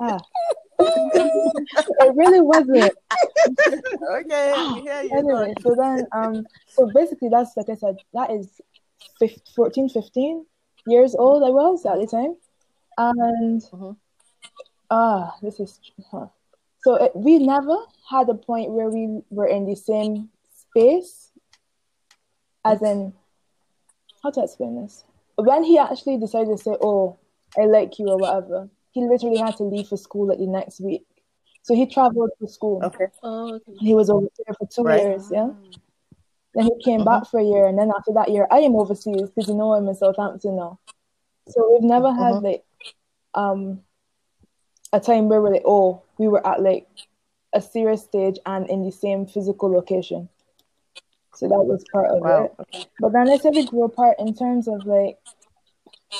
ah. 0.00 0.18
it 0.84 2.14
really 2.16 2.40
wasn't. 2.40 2.92
okay 4.18 4.52
we 4.74 4.80
hear 4.82 5.02
you 5.02 5.10
Anyway, 5.16 5.54
so 5.62 5.74
then 5.78 6.06
um 6.12 6.44
so 6.66 6.90
basically 6.94 7.28
that's 7.30 7.56
like 7.56 7.68
I 7.70 7.74
said, 7.76 7.96
that 8.14 8.30
is 8.30 8.60
15, 9.18 9.42
14, 9.54 9.88
15 9.88 10.46
years 10.86 11.14
old 11.14 11.42
I 11.42 11.50
was 11.50 11.84
at 11.86 11.98
the 12.00 12.06
time. 12.06 12.36
And 12.98 13.62
Mhm. 13.62 13.96
ah, 14.90 15.34
this 15.42 15.60
is 15.60 15.80
huh. 16.10 16.26
so 16.80 16.94
it, 16.96 17.12
we 17.14 17.38
never 17.38 17.76
had 18.08 18.28
a 18.28 18.34
point 18.34 18.70
where 18.72 18.90
we 18.90 19.22
were 19.30 19.46
in 19.46 19.66
the 19.66 19.74
same 19.76 20.28
space 20.52 21.30
as 22.64 22.82
in 22.82 23.12
how 24.22 24.30
to 24.30 24.42
explain 24.42 24.80
this 24.80 25.04
when 25.36 25.64
he 25.64 25.78
actually 25.78 26.16
decided 26.18 26.48
to 26.50 26.56
say 26.58 26.76
oh 26.80 27.18
i 27.58 27.64
like 27.64 27.98
you 27.98 28.08
or 28.08 28.18
whatever 28.18 28.68
he 28.92 29.00
literally 29.04 29.38
had 29.38 29.56
to 29.56 29.64
leave 29.64 29.86
for 29.88 29.96
school 29.96 30.28
like 30.28 30.38
the 30.38 30.46
next 30.46 30.80
week 30.80 31.04
so 31.62 31.74
he 31.74 31.86
traveled 31.86 32.30
to 32.38 32.46
school 32.46 32.80
okay 32.84 33.06
Oh, 33.22 33.54
okay. 33.54 33.72
he 33.80 33.94
was 33.94 34.10
over 34.10 34.26
there 34.44 34.54
for 34.58 34.66
two 34.66 34.84
Right. 34.84 35.02
years 35.02 35.28
yeah 35.32 35.50
then 36.54 36.66
he 36.66 36.82
came 36.84 37.04
back 37.04 37.26
for 37.26 37.40
a 37.40 37.44
year 37.44 37.66
and 37.66 37.78
then 37.78 37.90
after 37.96 38.12
that 38.12 38.30
year 38.30 38.46
i 38.50 38.58
am 38.58 38.76
overseas 38.76 39.28
because 39.30 39.48
you 39.48 39.54
know 39.54 39.72
i'm 39.74 39.88
in 39.88 39.94
southampton 39.94 40.56
now 40.56 40.78
so 41.48 41.70
we've 41.72 41.82
never 41.88 42.12
had 42.12 42.34
Mhm. 42.34 42.42
like 42.42 42.64
um 43.34 43.82
a 44.92 45.00
time 45.00 45.28
where 45.28 45.40
we're 45.40 45.52
like 45.52 45.64
oh 45.64 46.02
we 46.18 46.28
were 46.28 46.46
at 46.46 46.62
like 46.62 46.86
a 47.54 47.60
serious 47.60 48.02
stage 48.02 48.38
and 48.46 48.68
in 48.68 48.84
the 48.84 48.92
same 48.92 49.26
physical 49.26 49.70
location 49.70 50.28
so 51.34 51.48
that 51.48 51.64
was 51.64 51.84
part 51.92 52.10
of 52.10 52.20
wow 52.20 52.44
it 52.44 52.54
okay 52.60 52.86
but 53.00 53.12
then 53.12 53.28
I 53.30 53.36
said 53.36 53.54
we 53.54 53.64
grew 53.64 53.84
apart 53.84 54.16
in 54.18 54.34
terms 54.34 54.68
of 54.68 54.86
like 54.86 55.18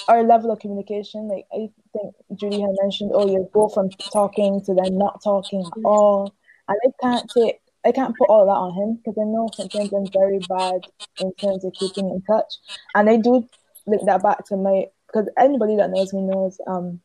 our 0.08 0.24
level 0.24 0.50
of 0.50 0.58
communication. 0.58 1.28
Like 1.28 1.46
I 1.52 1.70
think 1.92 2.14
Judy 2.34 2.60
had 2.60 2.74
mentioned, 2.82 3.12
oh, 3.14 3.26
you 3.30 3.48
go 3.52 3.68
from 3.68 3.88
talking 4.12 4.60
to 4.62 4.74
then 4.74 4.98
not 4.98 5.22
talking 5.22 5.60
at 5.64 5.84
all. 5.84 6.34
And 6.68 6.76
I 6.84 6.90
can't 7.00 7.30
take, 7.30 7.60
I 7.84 7.92
can't 7.92 8.16
put 8.16 8.28
all 8.28 8.46
that 8.46 8.52
on 8.52 8.74
him 8.74 8.96
because 8.96 9.18
I 9.20 9.24
know 9.24 9.52
sometimes 9.56 9.92
I'm 9.92 10.08
very 10.12 10.38
bad 10.40 10.80
in 11.18 11.32
terms 11.40 11.64
of 11.64 11.74
keeping 11.78 12.10
in 12.10 12.22
touch. 12.22 12.52
And 12.94 13.10
I 13.10 13.16
do 13.16 13.48
link 13.86 14.02
that 14.06 14.22
back 14.22 14.44
to 14.46 14.56
my, 14.56 14.84
because 15.06 15.28
anybody 15.38 15.76
that 15.76 15.90
knows 15.90 16.12
me 16.12 16.22
knows, 16.22 16.58
um, 16.66 17.00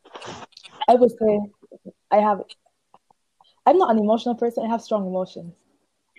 I 0.88 0.94
would 0.94 1.10
say 1.10 1.40
I 2.10 2.18
have, 2.18 2.40
I'm 3.66 3.78
not 3.78 3.90
an 3.90 3.98
emotional 3.98 4.34
person. 4.34 4.64
I 4.64 4.68
have 4.68 4.82
strong 4.82 5.06
emotions. 5.06 5.52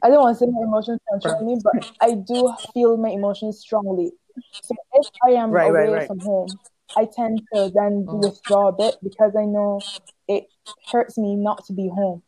I 0.04 0.10
don't 0.10 0.22
want 0.22 0.38
to 0.38 0.46
say 0.46 0.50
my 0.52 0.64
emotions 0.64 1.00
control 1.12 1.46
me, 1.46 1.60
but 1.64 1.92
I 2.02 2.12
do 2.16 2.54
feel 2.74 2.98
my 2.98 3.10
emotions 3.10 3.60
strongly. 3.60 4.12
So 4.62 4.76
if 4.94 5.08
I 5.26 5.32
am 5.32 5.52
Right, 5.52 5.70
away 5.70 5.88
right, 5.88 5.94
right. 5.98 6.08
from 6.08 6.20
home, 6.22 6.60
I 6.96 7.06
tend 7.06 7.42
to 7.54 7.72
then 7.74 8.06
Mm. 8.08 8.20
withdraw 8.22 8.70
a 8.70 8.72
bit 8.72 8.96
because 9.04 9.36
I 9.38 9.46
know 9.46 9.88
it 10.28 10.46
hurts 10.92 11.18
me 11.18 11.36
not 11.36 11.66
to 11.66 11.74
be 11.74 11.90
home, 11.90 12.24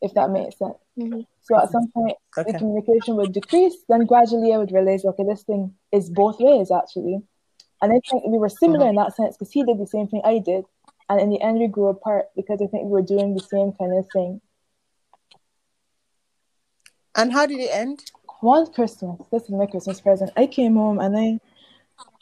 if 0.00 0.14
that 0.14 0.30
makes 0.30 0.58
sense. 0.58 0.78
Mhm. 0.98 1.26
So 1.50 1.58
at 1.58 1.70
some 1.70 1.88
point, 1.88 2.16
Okay. 2.38 2.52
the 2.52 2.58
communication 2.58 3.16
would 3.16 3.32
decrease. 3.32 3.74
Then 3.88 4.06
gradually, 4.06 4.54
I 4.54 4.58
would 4.58 4.72
realize, 4.72 5.04
okay, 5.04 5.24
this 5.24 5.42
thing 5.42 5.74
is 5.90 6.08
both 6.08 6.38
ways 6.38 6.70
actually. 6.70 7.20
And 7.82 7.92
I 7.92 7.98
think 8.08 8.24
we 8.26 8.38
were 8.38 8.48
similar 8.48 8.86
mm-hmm. 8.86 8.90
in 8.90 8.94
that 8.96 9.16
sense 9.16 9.36
because 9.36 9.52
he 9.52 9.64
did 9.64 9.78
the 9.78 9.86
same 9.86 10.06
thing 10.06 10.22
I 10.24 10.38
did, 10.38 10.64
and 11.10 11.20
in 11.20 11.30
the 11.30 11.40
end, 11.42 11.58
we 11.58 11.66
grew 11.66 11.88
apart 11.88 12.26
because 12.36 12.62
I 12.62 12.66
think 12.66 12.84
we 12.84 12.90
were 12.90 13.02
doing 13.02 13.34
the 13.34 13.42
same 13.42 13.72
kind 13.72 13.98
of 13.98 14.06
thing. 14.12 14.40
And 17.16 17.32
how 17.32 17.46
did 17.46 17.58
it 17.58 17.70
end? 17.72 18.04
One 18.40 18.72
Christmas, 18.72 19.18
this 19.32 19.42
is 19.42 19.50
my 19.50 19.66
Christmas 19.66 20.00
present. 20.00 20.30
I 20.36 20.46
came 20.46 20.76
home 20.76 21.00
and 21.00 21.18
I 21.18 21.40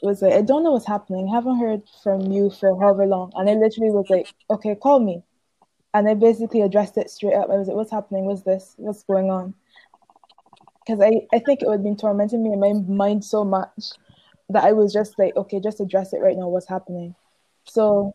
was 0.02 0.22
like, 0.22 0.32
I 0.32 0.40
don't 0.40 0.64
know 0.64 0.72
what's 0.72 0.86
happening. 0.86 1.28
I 1.28 1.34
haven't 1.34 1.58
heard 1.60 1.82
from 2.02 2.32
you 2.32 2.50
for 2.50 2.80
however 2.80 3.04
long. 3.06 3.30
And 3.34 3.48
I 3.50 3.52
literally 3.52 3.90
was 3.90 4.06
like, 4.08 4.26
okay, 4.50 4.74
call 4.74 5.00
me. 5.00 5.22
And 5.98 6.08
I 6.08 6.14
basically 6.14 6.60
addressed 6.60 6.96
it 6.96 7.10
straight 7.10 7.34
up. 7.34 7.50
I 7.50 7.56
was 7.56 7.66
like, 7.66 7.76
what's 7.76 7.90
happening? 7.90 8.24
What's 8.24 8.42
this? 8.42 8.74
What's 8.76 9.02
going 9.02 9.32
on? 9.32 9.52
Because 10.78 11.00
I, 11.00 11.26
I 11.34 11.40
think 11.40 11.60
it 11.60 11.66
would 11.66 11.78
have 11.78 11.82
been 11.82 11.96
tormenting 11.96 12.44
me 12.44 12.52
in 12.52 12.60
my 12.60 12.72
mind 12.72 13.24
so 13.24 13.44
much 13.44 13.90
that 14.48 14.62
I 14.62 14.70
was 14.74 14.92
just 14.92 15.18
like, 15.18 15.34
okay, 15.34 15.58
just 15.58 15.80
address 15.80 16.12
it 16.12 16.20
right 16.20 16.36
now. 16.36 16.46
What's 16.46 16.68
happening? 16.68 17.16
So 17.64 18.14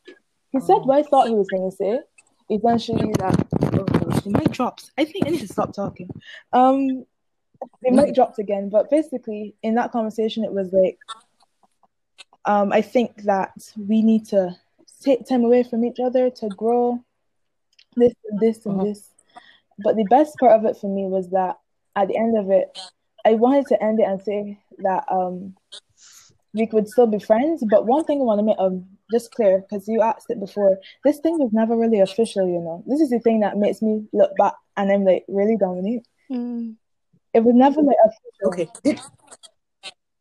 he 0.54 0.62
said 0.62 0.78
what 0.86 0.98
I 0.98 1.04
thought 1.04 1.28
he 1.28 1.36
was 1.36 1.50
going 1.50 1.70
to 1.70 1.76
say. 1.76 2.00
Eventually, 2.48 3.12
that 3.20 3.48
oh 3.62 4.20
the 4.22 4.30
mic 4.30 4.52
drops. 4.52 4.92
I 4.98 5.04
think 5.04 5.28
I 5.28 5.32
need 5.32 5.42
to 5.42 5.48
stop 5.50 5.74
talking. 5.74 6.10
Um, 6.54 7.06
the 7.82 7.92
mic 7.92 8.16
dropped 8.16 8.40
again, 8.40 8.70
but 8.70 8.90
basically, 8.90 9.56
in 9.62 9.76
that 9.76 9.92
conversation, 9.92 10.46
it 10.46 10.54
was 10.54 10.72
like, 10.72 11.00
um, 12.46 12.72
I 12.72 12.82
think 12.82 13.24
that 13.24 13.74
we 13.76 14.02
need 14.02 14.26
to 14.28 14.56
take 15.02 15.28
time 15.28 15.44
away 15.44 15.64
from 15.64 15.84
each 15.84 16.00
other 16.00 16.30
to 16.30 16.48
grow. 16.48 17.04
This 17.96 18.14
and 18.30 18.40
this 18.40 18.66
and 18.66 18.76
Uh-huh. 18.76 18.86
this. 18.86 19.10
But 19.80 19.96
the 19.96 20.06
best 20.06 20.38
part 20.40 20.54
of 20.54 20.66
it 20.66 20.78
for 20.78 20.88
me 20.88 21.06
was 21.06 21.30
that 21.30 21.58
at 21.96 22.08
the 22.08 22.18
end 22.18 22.38
of 22.38 22.50
it, 22.52 22.78
I 23.26 23.36
wanted 23.36 23.68
to 23.68 23.82
end 23.84 24.00
it 24.00 24.04
and 24.04 24.22
say 24.22 24.60
that 24.80 25.06
um 25.10 25.56
we 26.54 26.68
could 26.68 26.88
still 26.88 27.08
be 27.08 27.20
friends. 27.20 27.64
But 27.68 27.88
one 27.88 28.04
thing 28.04 28.20
I 28.20 28.24
want 28.24 28.40
to 28.40 28.44
make 28.44 28.60
um 28.60 28.86
just 29.12 29.32
clear 29.32 29.62
because 29.62 29.88
you 29.88 30.02
asked 30.02 30.30
it 30.30 30.40
before. 30.40 30.78
This 31.04 31.20
thing 31.20 31.38
was 31.40 31.52
never 31.52 31.76
really 31.76 32.00
official, 32.00 32.48
you 32.48 32.60
know. 32.60 32.84
This 32.88 33.02
is 33.02 33.10
the 33.10 33.20
thing 33.20 33.40
that 33.42 33.58
makes 33.58 33.82
me 33.82 34.06
look 34.14 34.36
back 34.38 34.54
and 34.78 34.92
I'm 34.92 35.04
like, 35.06 35.24
really, 35.28 35.58
Dominique? 35.58 36.04
Mm. 36.32 36.76
It 37.34 37.44
was 37.44 37.56
never 37.56 37.82
like 37.82 37.98
official. 38.06 38.48
Okay. 38.48 38.70
Did, 38.84 39.00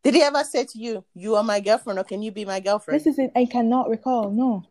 did 0.02 0.14
he 0.14 0.22
ever 0.22 0.42
say 0.44 0.64
to 0.64 0.78
you, 0.78 1.04
"You 1.14 1.36
are 1.36 1.44
my 1.44 1.60
girlfriend," 1.60 1.98
or 1.98 2.04
"Can 2.04 2.22
you 2.22 2.32
be 2.32 2.44
my 2.44 2.60
girlfriend"? 2.60 2.98
This 2.98 3.06
is 3.06 3.18
it. 3.18 3.32
I 3.36 3.44
cannot 3.44 3.88
recall. 3.88 4.30
No, 4.30 4.64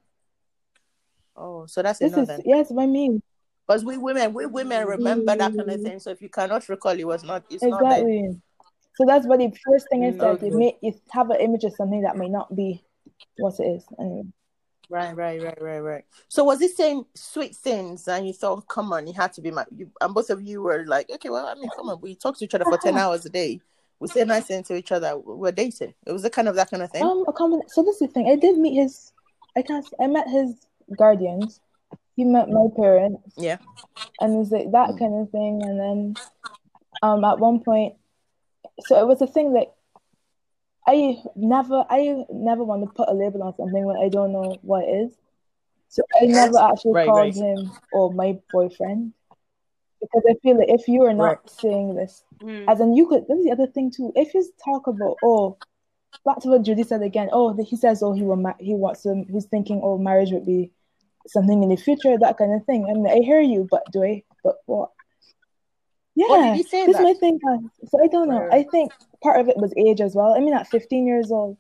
oh, 1.36 1.66
so 1.66 1.82
that's 1.82 2.00
this 2.00 2.14
enough 2.14 2.30
is 2.30 2.42
yes. 2.46 2.72
by 2.72 2.86
me. 2.86 3.22
Because 3.68 3.86
we 3.86 3.98
women, 3.98 4.34
we 4.34 4.46
women 4.46 4.86
remember 4.86 5.36
that 5.36 5.56
kind 5.56 5.70
of 5.70 5.82
thing. 5.82 6.00
So 6.00 6.10
if 6.10 6.22
you 6.22 6.30
cannot 6.30 6.68
recall, 6.68 6.98
it 6.98 7.08
was 7.08 7.24
not. 7.24 7.44
It's 7.50 7.64
not 7.64 7.80
there. 7.82 7.92
exactly. 7.92 8.42
So 8.96 9.06
that's 9.06 9.26
what 9.26 9.40
the 9.40 9.52
first 9.66 9.88
thing 9.90 10.04
is 10.04 10.18
that 10.18 10.28
okay. 10.32 10.48
You 10.48 10.74
you 10.82 10.94
have 11.12 11.30
an 11.30 11.40
image 11.40 11.64
of 11.64 11.74
something 11.76 12.02
that 12.02 12.18
may 12.18 12.28
not 12.28 12.54
be 12.56 12.84
what 13.38 13.60
it 13.60 13.64
is. 13.64 13.86
Anyway, 14.00 14.24
Right, 14.92 15.16
right, 15.16 15.42
right, 15.42 15.62
right, 15.62 15.80
right. 15.80 16.04
So 16.28 16.44
was 16.44 16.60
he 16.60 16.68
saying 16.68 17.06
sweet 17.16 17.56
things, 17.56 18.10
and 18.10 18.28
you 18.28 18.34
thought, 18.34 18.68
"Come 18.68 18.92
on, 18.92 19.08
he 19.08 19.14
had 19.14 19.32
to 19.34 19.42
be 19.42 19.50
my," 19.50 19.64
you, 19.74 19.90
and 20.02 20.14
both 20.14 20.30
of 20.30 20.42
you 20.42 20.62
were 20.62 20.84
like, 20.86 21.10
"Okay, 21.10 21.30
well, 21.30 21.48
I 21.48 21.56
mean, 21.56 21.70
come 21.74 21.88
on, 21.88 22.02
we 22.02 22.14
talk 22.14 22.38
to 22.38 22.44
each 22.44 22.54
other 22.54 22.66
for 22.66 22.78
ten 22.78 22.98
hours 22.98 23.26
a 23.26 23.30
day. 23.30 23.62
We 24.02 24.10
say 24.10 24.26
nice 24.26 24.48
things 24.48 24.68
to 24.68 24.76
each 24.76 24.92
other. 24.92 25.18
We're 25.18 25.54
dating." 25.54 25.94
It 26.06 26.12
was 26.12 26.24
the 26.24 26.30
kind 26.30 26.50
of 26.50 26.56
that 26.56 26.70
kind 26.70 26.84
of 26.84 26.92
thing. 26.92 27.04
um, 27.04 27.24
a 27.26 27.32
common. 27.32 27.62
So 27.70 27.84
this 27.84 27.96
is 27.96 28.00
the 28.02 28.08
thing. 28.10 28.30
I 28.30 28.36
did 28.36 28.58
meet 28.58 28.76
his. 28.76 29.14
I 29.56 29.62
can't. 29.62 29.88
I 29.98 30.08
met 30.08 30.28
his 30.28 30.56
guardians. 30.98 31.60
He 32.16 32.24
met 32.24 32.50
my 32.50 32.68
parents. 32.76 33.34
Yeah. 33.38 33.58
and 34.20 34.36
it 34.36 34.38
was 34.38 34.52
like 34.52 34.72
that 34.72 34.98
kind 35.00 35.16
of 35.22 35.30
thing. 35.32 35.62
And 35.62 35.80
then, 35.80 36.18
um, 37.02 37.24
at 37.24 37.40
one 37.40 37.60
point, 37.64 37.96
so 38.82 39.00
it 39.00 39.08
was 39.08 39.22
a 39.22 39.28
thing 39.28 39.54
that 39.54 39.74
I 40.88 41.18
never, 41.36 41.86
I 41.90 42.26
never 42.30 42.64
want 42.64 42.84
to 42.84 42.94
put 42.94 43.10
a 43.10 43.14
label 43.14 43.44
on 43.44 43.56
something 43.56 43.84
when 43.84 43.98
I 43.98 44.10
don't 44.10 44.34
know 44.34 44.60
what 44.62 44.84
it 44.84 44.88
is. 44.92 45.14
So 45.90 46.04
I 46.22 46.26
never 46.26 46.58
actually 46.58 46.94
Right, 46.94 47.06
called 47.06 47.36
right. 47.36 47.36
him 47.36 47.72
or 47.92 48.14
my 48.14 48.40
boyfriend 48.52 49.14
because 50.00 50.24
I 50.30 50.34
feel 50.42 50.58
like 50.58 50.70
if 50.70 50.88
you 50.88 51.04
are 51.04 51.14
not 51.14 51.26
Right. 51.28 51.50
saying 51.50 51.96
this, 51.96 52.24
Mm. 52.42 52.66
as 52.68 52.80
in 52.80 52.96
you 52.96 53.08
could, 53.08 53.28
this 53.28 53.38
is 53.40 53.46
the 53.46 53.52
other 53.52 53.68
thing 53.68 53.92
too. 53.92 54.12
If 54.16 54.34
you 54.34 54.44
talk 54.64 54.88
about 54.88 55.18
oh, 55.24 55.58
back 56.26 56.40
to 56.40 56.50
what 56.50 56.64
Judy 56.64 56.84
said 56.84 57.02
again. 57.02 57.30
Oh, 57.32 57.54
he 57.62 57.76
says 57.76 58.02
oh 58.04 58.14
he 58.14 58.24
will 58.24 58.36
ma- 58.36 58.54
he 58.60 58.74
wants 58.74 59.04
to 59.04 59.26
he's 59.30 59.46
thinking 59.46 59.82
oh 59.84 59.98
marriage 59.98 60.32
would 60.32 60.46
be 60.46 60.72
something 61.28 61.64
in 61.64 61.70
the 61.70 61.78
future 61.78 62.18
that 62.18 62.38
kind 62.38 62.54
of 62.54 62.66
thing. 62.66 62.86
I 62.90 62.94
mean 62.94 63.08
I 63.08 63.20
hear 63.24 63.40
you, 63.42 63.68
but 63.70 63.84
do 63.92 64.04
I? 64.04 64.24
But 64.44 64.56
what? 64.66 64.90
Yeah, 66.16 66.28
What 66.28 66.42
did 66.44 66.56
he 66.56 66.64
say 66.64 66.86
this 66.86 66.98
that? 66.98 67.04
my 67.04 67.14
thing. 67.14 67.40
uh, 67.48 67.58
So 67.88 68.04
I 68.04 68.08
don't 68.08 68.28
know. 68.28 68.42
Right. 68.42 68.66
I 68.66 68.70
think 68.70 68.92
part 69.24 69.40
of 69.40 69.48
it 69.48 69.56
was 69.58 69.74
age 69.78 70.02
as 70.02 70.14
well. 70.16 70.34
I 70.36 70.40
mean, 70.40 70.54
at 70.54 70.68
15 70.68 71.08
years 71.08 71.32
old, 71.32 71.58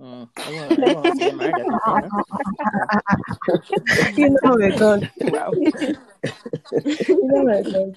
Mm. 0.00 0.28
Everyone, 0.36 0.72
everyone 0.72 1.02
wants 1.04 1.18
to 1.18 1.24
get 1.26 1.36
married 1.36 1.54
at 1.54 1.62
15, 1.62 1.80
huh? 1.86 2.08
you 4.16 4.36
know 4.42 4.54
it 4.56 4.76
goes. 4.76 5.02
Wow. 5.30 5.52
You 5.54 5.70
know 7.20 7.48
it 7.52 7.64
goes. 7.72 7.94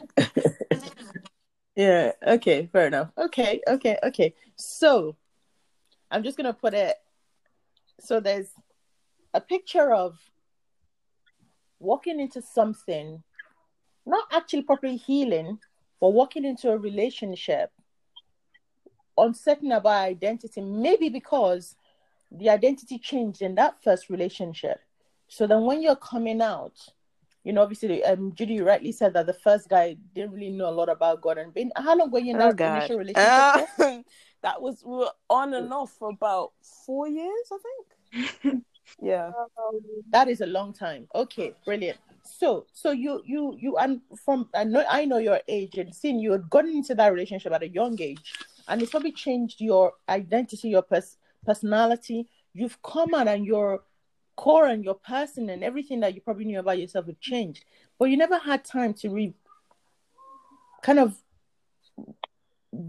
Yeah. 1.76 2.12
Okay. 2.28 2.68
Fair 2.72 2.86
enough. 2.88 3.10
Okay. 3.18 3.62
Okay. 3.68 3.98
Okay. 4.04 4.34
So, 4.56 5.16
I'm 6.12 6.22
just 6.24 6.38
gonna 6.38 6.54
put 6.54 6.74
it. 6.76 6.96
So 8.02 8.20
there's 8.20 8.50
a 9.36 9.42
picture 9.42 9.94
of 9.94 10.18
walking 11.80 12.20
into 12.22 12.42
something, 12.42 13.22
not 14.06 14.24
actually 14.32 14.64
properly 14.64 14.96
healing, 14.96 15.60
but 16.00 16.10
walking 16.14 16.46
into 16.46 16.72
a 16.72 16.78
relationship, 16.78 17.70
uncertain 19.18 19.74
about 19.74 20.06
identity. 20.06 20.62
Maybe 20.62 21.10
because 21.10 21.76
the 22.32 22.50
identity 22.50 22.98
changed 22.98 23.42
in 23.42 23.56
that 23.56 23.84
first 23.84 24.10
relationship. 24.10 24.80
So 25.28 25.46
then, 25.48 25.64
when 25.64 25.82
you're 25.82 25.98
coming 25.98 26.42
out, 26.42 26.80
you 27.44 27.52
know, 27.52 27.62
obviously, 27.62 28.04
um, 28.06 28.34
Judy 28.36 28.62
rightly 28.62 28.94
said 28.94 29.14
that 29.14 29.26
the 29.26 29.34
first 29.34 29.68
guy 29.68 29.98
didn't 30.14 30.32
really 30.32 30.50
know 30.50 30.70
a 30.70 30.72
lot 30.72 30.88
about 30.90 31.22
God. 31.22 31.38
And 31.38 31.54
been 31.54 31.72
how 31.76 31.98
long 31.98 32.10
were 32.10 32.20
you 32.20 32.32
in 32.32 32.38
Oh 32.38 32.48
that 32.48 32.56
God. 32.56 32.78
initial 32.78 32.98
relationship? 33.00 33.70
Uh, 33.80 34.02
that 34.44 34.62
was 34.62 34.82
we 34.86 34.96
were 34.96 35.12
on 35.30 35.54
and 35.54 35.74
off 35.74 35.92
for 35.92 36.10
about 36.10 36.54
four 36.86 37.08
years, 37.10 37.52
I 37.52 37.58
think. 37.58 38.64
yeah. 39.02 39.32
That 40.12 40.28
is 40.28 40.42
a 40.42 40.46
long 40.46 40.74
time. 40.74 41.08
Okay, 41.14 41.54
brilliant. 41.66 41.98
So, 42.24 42.66
so 42.74 42.92
you, 42.92 43.22
you, 43.26 43.56
you, 43.60 43.78
and 43.78 44.02
from 44.24 44.50
I 44.56 44.64
know, 44.64 44.84
I 44.90 45.06
know 45.06 45.18
your 45.18 45.40
age, 45.48 45.78
and 45.78 45.94
seeing 45.94 46.20
you 46.20 46.32
had 46.32 46.50
gotten 46.50 46.72
into 46.72 46.96
that 46.96 47.14
relationship 47.14 47.54
at 47.54 47.64
a 47.64 47.70
young 47.70 48.02
age, 48.02 48.34
and 48.68 48.82
it's 48.82 48.92
probably 48.92 49.12
changed 49.12 49.62
your 49.62 49.94
identity, 50.10 50.70
your 50.70 50.82
pers- 50.82 51.18
personality. 51.46 52.28
You've 52.54 52.82
come 52.82 53.14
out, 53.14 53.28
and 53.28 53.46
your 53.46 53.84
core 54.36 54.68
and 54.68 54.84
your 54.84 54.96
person 54.96 55.50
and 55.50 55.64
everything 55.64 56.02
that 56.02 56.14
you 56.14 56.22
probably 56.22 56.46
knew 56.46 56.60
about 56.60 56.80
yourself 56.80 57.06
have 57.08 57.20
changed, 57.20 57.64
but 57.98 58.10
you 58.10 58.18
never 58.18 58.38
had 58.38 58.64
time 58.66 58.94
to 58.94 59.10
re, 59.10 59.34
kind 60.82 61.00
of 61.00 61.16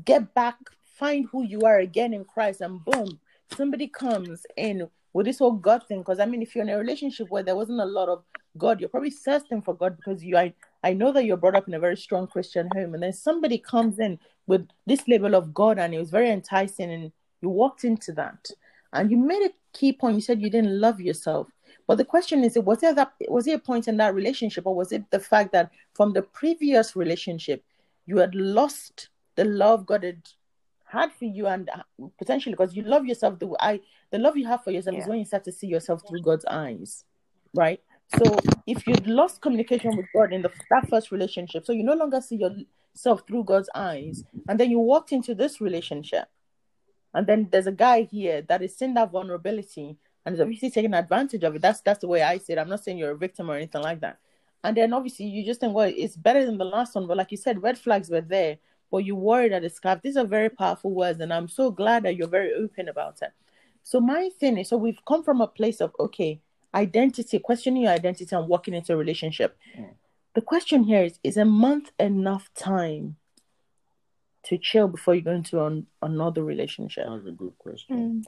get 0.04 0.34
back, 0.34 0.56
find 0.96 1.28
who 1.30 1.42
you 1.42 1.60
are 1.60 1.78
again 1.78 2.12
in 2.12 2.24
Christ, 2.24 2.60
and 2.60 2.84
boom, 2.84 3.20
somebody 3.56 3.86
comes 3.86 4.44
in 4.56 4.88
with 5.16 5.24
this 5.24 5.38
whole 5.38 5.52
God 5.52 5.82
thing. 5.88 6.00
Because 6.00 6.20
I 6.20 6.26
mean, 6.26 6.42
if 6.42 6.54
you're 6.54 6.62
in 6.62 6.68
a 6.68 6.76
relationship 6.76 7.30
where 7.30 7.42
there 7.42 7.56
wasn't 7.56 7.80
a 7.80 7.86
lot 7.86 8.10
of 8.10 8.22
God, 8.58 8.80
you're 8.80 8.90
probably 8.90 9.10
thirsting 9.10 9.62
for 9.62 9.72
God 9.74 9.96
because 9.96 10.22
you 10.22 10.36
I, 10.36 10.52
I 10.84 10.92
know 10.92 11.10
that 11.12 11.24
you're 11.24 11.38
brought 11.38 11.56
up 11.56 11.66
in 11.66 11.72
a 11.72 11.78
very 11.78 11.96
strong 11.96 12.26
Christian 12.26 12.68
home, 12.74 12.92
and 12.92 13.02
then 13.02 13.14
somebody 13.14 13.56
comes 13.56 13.98
in 13.98 14.18
with 14.46 14.68
this 14.86 15.08
level 15.08 15.34
of 15.34 15.54
God 15.54 15.78
and 15.78 15.94
it 15.94 15.98
was 15.98 16.10
very 16.10 16.30
enticing, 16.30 16.92
and 16.92 17.12
you 17.40 17.48
walked 17.48 17.82
into 17.82 18.12
that. 18.12 18.50
And 18.92 19.10
you 19.10 19.16
made 19.16 19.42
a 19.46 19.54
key 19.72 19.94
point. 19.94 20.16
You 20.16 20.20
said 20.20 20.42
you 20.42 20.50
didn't 20.50 20.78
love 20.78 21.00
yourself. 21.00 21.48
But 21.86 21.96
the 21.96 22.04
question 22.04 22.44
is, 22.44 22.54
it 22.54 22.64
was 22.64 22.80
there 22.80 22.94
that 22.94 23.12
was 23.28 23.46
there 23.46 23.56
a 23.56 23.58
point 23.58 23.88
in 23.88 23.96
that 23.96 24.14
relationship, 24.14 24.66
or 24.66 24.74
was 24.74 24.92
it 24.92 25.10
the 25.10 25.20
fact 25.20 25.50
that 25.52 25.70
from 25.94 26.12
the 26.12 26.22
previous 26.22 26.94
relationship 26.94 27.64
you 28.04 28.18
had 28.18 28.34
lost 28.34 29.08
the 29.36 29.46
love 29.46 29.86
God 29.86 30.04
had 30.04 30.28
had 30.86 31.12
for 31.12 31.24
you, 31.24 31.46
and 31.46 31.68
uh, 31.68 31.82
potentially 32.18 32.52
because 32.52 32.74
you 32.74 32.82
love 32.82 33.04
yourself, 33.04 33.38
the 33.38 33.54
I 33.60 33.80
the 34.10 34.18
love 34.18 34.36
you 34.36 34.46
have 34.46 34.64
for 34.64 34.70
yourself 34.70 34.96
is 34.96 35.06
when 35.06 35.18
you 35.18 35.24
start 35.24 35.44
to 35.44 35.52
see 35.52 35.66
yourself 35.66 36.02
through 36.08 36.22
God's 36.22 36.44
eyes, 36.46 37.04
right? 37.54 37.80
So 38.16 38.38
if 38.66 38.86
you'd 38.86 39.06
lost 39.06 39.42
communication 39.42 39.96
with 39.96 40.06
God 40.14 40.32
in 40.32 40.42
the 40.42 40.50
that 40.70 40.88
first 40.88 41.10
relationship, 41.10 41.66
so 41.66 41.72
you 41.72 41.82
no 41.82 41.94
longer 41.94 42.20
see 42.20 42.36
yourself 42.36 43.22
through 43.26 43.44
God's 43.44 43.68
eyes, 43.74 44.24
and 44.48 44.60
then 44.60 44.70
you 44.70 44.78
walked 44.78 45.12
into 45.12 45.34
this 45.34 45.60
relationship, 45.60 46.28
and 47.14 47.26
then 47.26 47.48
there's 47.50 47.66
a 47.66 47.72
guy 47.72 48.02
here 48.02 48.42
that 48.42 48.62
is 48.62 48.76
seeing 48.76 48.94
that 48.94 49.10
vulnerability 49.10 49.96
and 50.24 50.34
is 50.34 50.40
obviously 50.40 50.70
taking 50.70 50.94
advantage 50.94 51.44
of 51.44 51.56
it. 51.56 51.62
That's 51.62 51.80
that's 51.80 52.00
the 52.00 52.08
way 52.08 52.22
I 52.22 52.38
see 52.38 52.52
it. 52.52 52.58
I'm 52.58 52.68
not 52.68 52.84
saying 52.84 52.98
you're 52.98 53.12
a 53.12 53.16
victim 53.16 53.50
or 53.50 53.56
anything 53.56 53.82
like 53.82 54.00
that. 54.00 54.18
And 54.64 54.76
then 54.76 54.92
obviously 54.92 55.26
you 55.26 55.44
just 55.44 55.60
think, 55.60 55.74
well, 55.74 55.92
it's 55.94 56.16
better 56.16 56.44
than 56.44 56.58
the 56.58 56.64
last 56.64 56.94
one. 56.96 57.06
But 57.06 57.16
like 57.16 57.30
you 57.30 57.36
said, 57.36 57.62
red 57.62 57.78
flags 57.78 58.10
were 58.10 58.20
there, 58.20 58.58
but 58.90 59.04
you 59.04 59.14
worried 59.14 59.52
at 59.52 59.62
the 59.62 59.70
scarf. 59.70 60.00
These 60.02 60.16
are 60.16 60.24
very 60.24 60.48
powerful 60.48 60.92
words, 60.92 61.20
and 61.20 61.32
I'm 61.32 61.48
so 61.48 61.70
glad 61.70 62.04
that 62.04 62.16
you're 62.16 62.28
very 62.28 62.52
open 62.54 62.88
about 62.88 63.22
it. 63.22 63.32
So 63.82 64.00
my 64.00 64.30
thing 64.40 64.58
is, 64.58 64.68
so 64.68 64.76
we've 64.76 65.04
come 65.06 65.22
from 65.22 65.40
a 65.40 65.46
place 65.46 65.80
of 65.80 65.92
okay, 65.98 66.40
identity, 66.74 67.38
questioning 67.38 67.84
your 67.84 67.92
identity 67.92 68.34
and 68.34 68.48
walking 68.48 68.74
into 68.74 68.92
a 68.92 68.96
relationship. 68.96 69.56
the 70.34 70.40
question 70.42 70.84
here 70.84 71.04
is: 71.04 71.18
Is 71.22 71.36
a 71.36 71.44
month 71.44 71.90
enough 71.98 72.50
time 72.54 73.16
to 74.44 74.58
chill 74.58 74.88
before 74.88 75.14
you 75.14 75.22
go 75.22 75.32
into 75.32 75.64
an, 75.64 75.86
another 76.02 76.44
relationship? 76.44 77.06
That's 77.08 77.26
a 77.26 77.32
good 77.32 77.56
question. 77.58 78.24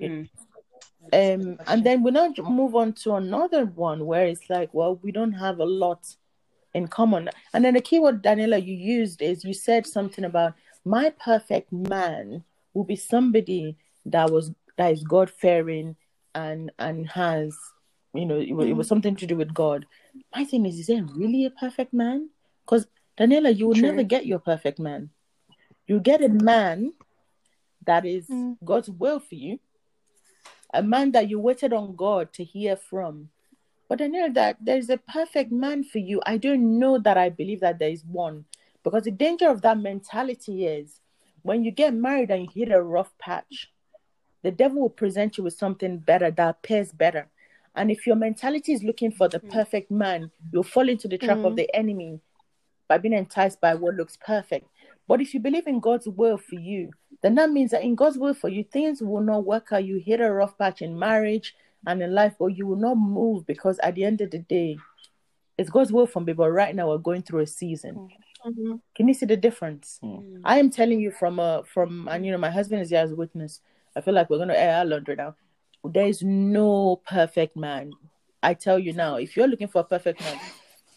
Mm. 0.00 0.28
Um, 1.12 1.58
and 1.66 1.84
then 1.84 2.02
we 2.02 2.10
now 2.10 2.32
move 2.38 2.74
on 2.74 2.94
to 2.94 3.14
another 3.14 3.66
one 3.66 4.06
where 4.06 4.26
it's 4.26 4.48
like, 4.48 4.72
well, 4.72 4.98
we 5.02 5.12
don't 5.12 5.32
have 5.32 5.58
a 5.58 5.64
lot 5.64 6.16
in 6.74 6.88
common. 6.88 7.30
And 7.52 7.64
then 7.64 7.74
the 7.74 7.80
keyword, 7.80 8.22
Daniela, 8.22 8.64
you 8.64 8.74
used 8.74 9.22
is 9.22 9.44
you 9.44 9.54
said 9.54 9.86
something 9.86 10.24
about 10.24 10.54
my 10.84 11.10
perfect 11.10 11.72
man 11.72 12.44
will 12.74 12.84
be 12.84 12.96
somebody 12.96 13.76
that 14.06 14.30
was 14.30 14.50
that 14.76 14.92
is 14.92 15.02
God 15.04 15.30
fearing 15.30 15.96
and 16.34 16.70
and 16.78 17.08
has 17.08 17.56
you 18.12 18.26
know 18.26 18.38
it, 18.38 18.52
wa- 18.52 18.64
it 18.64 18.76
was 18.76 18.88
something 18.88 19.16
to 19.16 19.26
do 19.26 19.36
with 19.36 19.54
God. 19.54 19.86
My 20.34 20.44
thing 20.44 20.66
is, 20.66 20.78
is 20.78 20.86
there 20.88 21.04
really 21.04 21.46
a 21.46 21.50
perfect 21.50 21.92
man? 21.94 22.28
Because 22.64 22.86
Daniela, 23.18 23.56
you 23.56 23.68
will 23.68 23.74
True. 23.74 23.82
never 23.82 24.02
get 24.02 24.26
your 24.26 24.40
perfect 24.40 24.78
man. 24.78 25.10
You 25.86 26.00
get 26.00 26.22
a 26.22 26.28
man 26.28 26.92
that 27.86 28.04
is 28.04 28.26
Mm. 28.28 28.56
God's 28.64 28.90
will 28.90 29.20
for 29.20 29.34
you, 29.34 29.60
a 30.72 30.82
man 30.82 31.12
that 31.12 31.28
you 31.28 31.38
waited 31.38 31.72
on 31.72 31.94
God 31.94 32.32
to 32.34 32.44
hear 32.44 32.76
from. 32.76 33.30
But 33.88 34.00
I 34.00 34.06
know 34.06 34.32
that 34.32 34.56
there's 34.60 34.90
a 34.90 34.96
perfect 34.96 35.52
man 35.52 35.84
for 35.84 35.98
you. 35.98 36.20
I 36.24 36.38
don't 36.38 36.78
know 36.78 36.98
that 36.98 37.16
I 37.18 37.28
believe 37.28 37.60
that 37.60 37.78
there 37.78 37.90
is 37.90 38.04
one. 38.04 38.46
Because 38.82 39.04
the 39.04 39.10
danger 39.10 39.48
of 39.48 39.62
that 39.62 39.78
mentality 39.78 40.66
is 40.66 41.00
when 41.42 41.64
you 41.64 41.70
get 41.70 41.94
married 41.94 42.30
and 42.30 42.42
you 42.42 42.48
hit 42.54 42.72
a 42.72 42.82
rough 42.82 43.16
patch, 43.18 43.70
the 44.42 44.50
devil 44.50 44.80
will 44.82 44.90
present 44.90 45.38
you 45.38 45.44
with 45.44 45.54
something 45.54 45.98
better 45.98 46.30
that 46.30 46.48
appears 46.48 46.92
better. 46.92 47.28
And 47.76 47.90
if 47.90 48.06
your 48.06 48.16
mentality 48.16 48.72
is 48.72 48.82
looking 48.84 49.10
for 49.10 49.28
the 49.28 49.40
perfect 49.40 49.90
man, 49.90 50.30
you'll 50.52 50.62
fall 50.62 50.88
into 50.88 51.08
the 51.08 51.18
trap 51.18 51.38
of 51.44 51.52
Mm. 51.52 51.56
the 51.56 51.74
enemy 51.74 52.20
by 52.88 52.98
being 52.98 53.14
enticed 53.14 53.60
by 53.60 53.74
what 53.74 53.94
looks 53.94 54.16
perfect. 54.18 54.66
But 55.08 55.20
if 55.20 55.34
you 55.34 55.40
believe 55.40 55.66
in 55.66 55.80
God's 55.80 56.08
will 56.08 56.38
for 56.38 56.56
you, 56.56 56.90
then 57.22 57.34
that 57.36 57.50
means 57.50 57.70
that 57.70 57.82
in 57.82 57.94
God's 57.94 58.18
will 58.18 58.34
for 58.34 58.48
you, 58.48 58.64
things 58.64 59.02
will 59.02 59.22
not 59.22 59.44
work 59.44 59.72
out. 59.72 59.84
You 59.84 59.96
hit 59.96 60.20
a 60.20 60.30
rough 60.32 60.56
patch 60.58 60.82
in 60.82 60.98
marriage 60.98 61.54
and 61.86 62.02
in 62.02 62.14
life, 62.14 62.34
but 62.38 62.46
you 62.46 62.66
will 62.66 62.76
not 62.76 62.96
move 62.96 63.46
because 63.46 63.78
at 63.80 63.94
the 63.94 64.04
end 64.04 64.20
of 64.20 64.30
the 64.30 64.38
day, 64.38 64.78
it's 65.58 65.70
God's 65.70 65.92
will 65.92 66.06
for 66.06 66.20
me. 66.20 66.32
But 66.32 66.50
right 66.50 66.74
now, 66.74 66.88
we're 66.88 66.98
going 66.98 67.22
through 67.22 67.40
a 67.40 67.46
season. 67.46 67.94
Mhm. 68.44 68.80
Can 68.94 69.08
you 69.08 69.14
see 69.14 69.26
the 69.26 69.36
difference? 69.36 69.98
Mm. 70.02 70.40
I 70.44 70.58
am 70.58 70.70
telling 70.70 71.00
you 71.00 71.10
from 71.10 71.38
a 71.38 71.62
from 71.64 72.08
and 72.08 72.26
you 72.26 72.32
know 72.32 72.38
my 72.38 72.50
husband 72.50 72.82
is 72.82 72.90
here 72.90 73.00
as 73.00 73.12
a 73.12 73.16
witness. 73.16 73.60
I 73.96 74.00
feel 74.02 74.12
like 74.14 74.28
we're 74.28 74.38
gonna 74.38 74.54
air 74.54 74.76
our 74.78 74.84
laundry 74.84 75.16
now. 75.16 75.34
There 75.82 76.06
is 76.06 76.22
no 76.22 76.96
perfect 77.06 77.56
man. 77.56 77.92
I 78.42 78.54
tell 78.54 78.78
you 78.78 78.92
now, 78.92 79.16
if 79.16 79.36
you're 79.36 79.48
looking 79.48 79.68
for 79.68 79.80
a 79.80 79.84
perfect 79.84 80.20
man, 80.20 80.38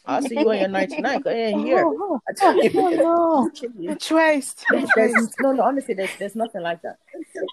I'll 0.07 0.21
see 0.21 0.39
you 0.39 0.49
on 0.49 0.57
your 0.57 0.67
99. 0.69 1.23
I 1.25 1.29
ain't 1.33 1.61
here. 1.61 1.83
Oh, 1.85 2.19
I 2.27 2.33
tell 2.33 2.63
you. 2.63 2.71
oh, 2.75 2.89
no. 2.89 3.41
Literally. 3.43 3.87
It's 3.87 4.11
waste. 4.11 4.65
There's, 4.71 4.89
there's, 4.95 5.35
no, 5.41 5.51
no, 5.51 5.63
honestly, 5.63 5.93
there's, 5.93 6.15
there's 6.17 6.35
nothing 6.35 6.61
like 6.61 6.81
that. 6.81 6.97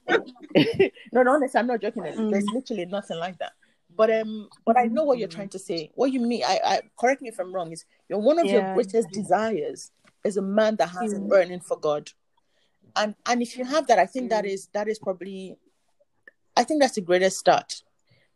no, 1.12 1.23
no, 1.23 1.33
honestly, 1.33 1.59
I'm 1.59 1.67
not 1.67 1.81
joking. 1.81 2.05
There's, 2.05 2.17
there's 2.17 2.47
literally 2.47 2.87
nothing 2.87 3.19
like 3.19 3.38
that. 3.38 3.53
But 3.97 4.11
um, 4.11 4.49
but 4.67 4.77
I 4.77 4.87
know 4.87 5.05
what 5.05 5.19
you're 5.19 5.29
trying 5.29 5.51
to 5.51 5.59
say. 5.59 5.90
What 5.95 6.12
you 6.12 6.21
mean? 6.21 6.43
I, 6.45 6.59
I 6.64 6.81
correct 6.99 7.23
me 7.23 7.29
if 7.29 7.38
I'm 7.38 7.55
wrong. 7.55 7.71
Is 7.71 7.85
you're 8.09 8.19
one 8.19 8.38
of 8.38 8.47
your 8.47 8.75
greatest 8.75 9.11
desires 9.11 9.93
is 10.25 10.37
a 10.37 10.43
man 10.43 10.77
that 10.77 10.88
has 10.88 11.12
a 11.12 11.21
burning 11.21 11.61
for 11.61 11.79
God, 11.79 12.11
and 12.97 13.14
and 13.27 13.40
if 13.40 13.57
you 13.57 13.64
have 13.64 13.87
that, 13.87 14.01
I 14.01 14.07
think 14.07 14.31
that 14.31 14.47
is 14.47 14.69
that 14.73 14.88
is 14.88 14.99
probably, 14.99 15.57
I 16.57 16.64
think 16.64 16.81
that's 16.81 16.95
the 16.95 17.03
greatest 17.03 17.38
start. 17.38 17.83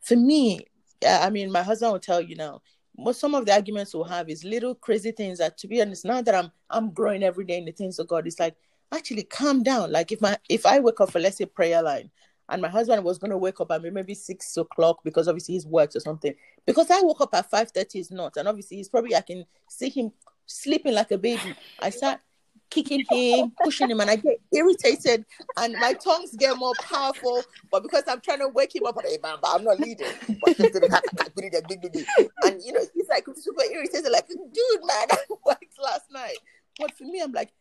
For 0.00 0.14
me, 0.14 0.60
uh, 1.04 1.18
I 1.22 1.30
mean, 1.30 1.50
my 1.50 1.62
husband 1.62 1.92
will 1.92 1.98
tell 2.00 2.20
you 2.20 2.36
now. 2.36 2.62
Some 3.12 3.34
of 3.34 3.46
the 3.46 3.52
arguments 3.52 3.94
we'll 3.94 4.04
have 4.04 4.28
is 4.28 4.44
little 4.44 4.74
crazy 4.74 5.12
things 5.12 5.38
that, 5.38 5.56
to 5.58 5.68
be 5.68 5.80
honest, 5.80 6.04
now 6.04 6.20
that 6.20 6.34
I'm 6.34 6.50
I'm 6.68 6.90
growing 6.90 7.22
every 7.22 7.44
day 7.44 7.58
in 7.58 7.64
the 7.64 7.72
things 7.72 7.98
of 7.98 8.08
God, 8.08 8.26
it's 8.26 8.40
like 8.40 8.56
actually 8.92 9.22
calm 9.22 9.62
down. 9.62 9.92
Like 9.92 10.12
if 10.12 10.20
my 10.20 10.36
if 10.48 10.66
I 10.66 10.80
wake 10.80 11.00
up 11.00 11.12
for 11.12 11.20
let's 11.20 11.36
say 11.38 11.46
prayer 11.46 11.82
line, 11.82 12.10
and 12.48 12.62
my 12.62 12.68
husband 12.68 13.04
was 13.04 13.18
to 13.18 13.36
wake 13.36 13.60
up 13.60 13.70
at 13.70 13.82
maybe 13.82 14.14
six 14.14 14.56
o'clock 14.56 15.00
because 15.04 15.28
obviously 15.28 15.54
he's 15.54 15.66
works 15.66 15.94
or 15.96 16.00
something. 16.00 16.34
Because 16.66 16.90
I 16.90 17.00
woke 17.00 17.20
up 17.20 17.34
at 17.34 17.50
five 17.50 17.70
thirty 17.70 17.98
is 18.00 18.10
not, 18.10 18.36
and 18.36 18.48
obviously 18.48 18.78
he's 18.78 18.88
probably 18.88 19.14
I 19.14 19.20
can 19.20 19.44
see 19.68 19.90
him 19.90 20.12
sleeping 20.46 20.94
like 20.94 21.10
a 21.10 21.18
baby. 21.18 21.54
I 21.80 21.90
start 21.90 22.20
kicking 22.70 23.04
him, 23.08 23.52
pushing 23.62 23.90
him, 23.90 24.00
and 24.00 24.10
I 24.10 24.16
get 24.16 24.40
irritated, 24.52 25.24
and 25.56 25.74
my 25.74 25.94
tongues 25.94 26.34
get 26.36 26.56
more 26.56 26.72
powerful. 26.82 27.42
But 27.70 27.82
because 27.82 28.04
I'm 28.06 28.20
trying 28.20 28.40
to 28.40 28.48
wake 28.48 28.74
him 28.74 28.86
up, 28.86 28.96
hey 29.04 29.18
man, 29.22 29.36
but 29.40 29.50
I'm 29.54 29.64
not 29.64 29.80
leading. 29.80 30.06
and 30.26 30.46
you 32.64 32.72
know 32.72 32.80
he's 32.94 33.08
like 33.08 33.26
super 33.36 33.64
irritated, 33.72 34.10
like 34.10 34.28
dude, 34.28 34.84
man, 34.84 35.06
I 35.10 35.18
worked 35.44 35.78
last 35.82 36.10
night. 36.10 36.38
But 36.78 36.96
for 36.96 37.04
me, 37.04 37.20
I'm 37.20 37.32
like, 37.32 37.52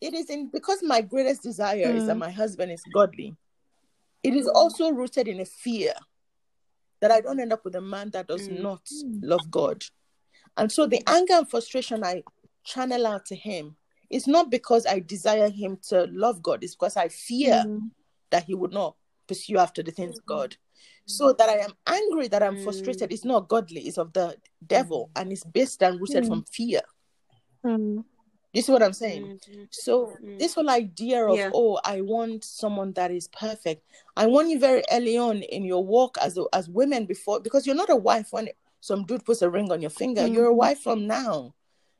it 0.00 0.14
is 0.14 0.30
in 0.30 0.48
because 0.48 0.82
my 0.82 1.00
greatest 1.00 1.42
desire 1.42 1.90
is 1.90 2.06
that 2.06 2.16
mm. 2.16 2.20
my 2.20 2.30
husband 2.30 2.72
is 2.72 2.82
godly. 2.92 3.34
It 4.22 4.34
is 4.34 4.48
also 4.48 4.90
rooted 4.90 5.28
in 5.28 5.40
a 5.40 5.44
fear 5.44 5.92
that 7.00 7.10
I 7.10 7.20
don't 7.20 7.40
end 7.40 7.52
up 7.52 7.64
with 7.64 7.74
a 7.74 7.80
man 7.80 8.10
that 8.10 8.28
does 8.28 8.48
mm. 8.48 8.60
not 8.60 8.82
love 9.22 9.50
God. 9.50 9.84
And 10.56 10.70
so 10.70 10.86
the 10.86 11.02
anger 11.06 11.34
and 11.34 11.50
frustration 11.50 12.04
I 12.04 12.22
channel 12.64 13.06
out 13.06 13.26
to 13.26 13.34
him 13.34 13.76
is 14.14 14.28
not 14.28 14.48
because 14.48 14.86
I 14.86 15.00
desire 15.00 15.50
him 15.50 15.76
to 15.88 16.08
love 16.12 16.40
God, 16.40 16.62
it's 16.62 16.74
because 16.74 16.96
I 16.96 17.08
fear 17.08 17.64
mm. 17.66 17.90
that 18.30 18.44
he 18.44 18.54
would 18.54 18.72
not 18.72 18.94
pursue 19.26 19.58
after 19.58 19.82
the 19.82 19.90
things 19.90 20.18
of 20.18 20.26
God. 20.26 20.56
So 21.06 21.34
that 21.34 21.48
I 21.50 21.58
am 21.58 21.72
angry, 21.86 22.28
that 22.28 22.42
I'm 22.42 22.56
mm. 22.56 22.64
frustrated, 22.64 23.12
it's 23.12 23.24
not 23.24 23.48
godly, 23.48 23.82
it's 23.82 23.98
of 23.98 24.12
the 24.14 24.36
devil, 24.66 25.10
and 25.16 25.32
it's 25.32 25.44
based 25.44 25.82
and 25.82 26.00
rooted 26.00 26.26
from 26.26 26.44
fear. 26.44 26.80
Mm. 27.66 28.04
You 28.52 28.62
see 28.62 28.70
what 28.70 28.84
I'm 28.84 28.92
saying? 28.92 29.40
So 29.70 30.16
this 30.38 30.54
whole 30.54 30.70
idea 30.70 31.26
of 31.26 31.36
Yeah. 31.36 31.50
oh, 31.52 31.80
I 31.84 32.00
want 32.00 32.44
someone 32.44 32.92
that 32.92 33.10
is 33.10 33.26
perfect. 33.28 33.82
I 34.16 34.26
want 34.26 34.48
you 34.48 34.60
very 34.60 34.84
early 34.92 35.18
on 35.18 35.42
in 35.42 35.64
your 35.64 35.84
walk 35.84 36.16
as 36.22 36.38
a, 36.38 36.44
as 36.52 36.68
women 36.68 37.04
before 37.04 37.40
because 37.40 37.66
you're 37.66 37.74
not 37.74 37.90
a 37.90 37.96
wife 37.96 38.28
when 38.30 38.48
some 38.80 39.04
dude 39.06 39.24
puts 39.24 39.42
a 39.42 39.50
ring 39.50 39.72
on 39.72 39.80
your 39.80 39.90
finger. 39.90 40.24
You're 40.24 40.46
a 40.46 40.54
wife 40.54 40.78
from 40.78 41.08
now. 41.08 41.52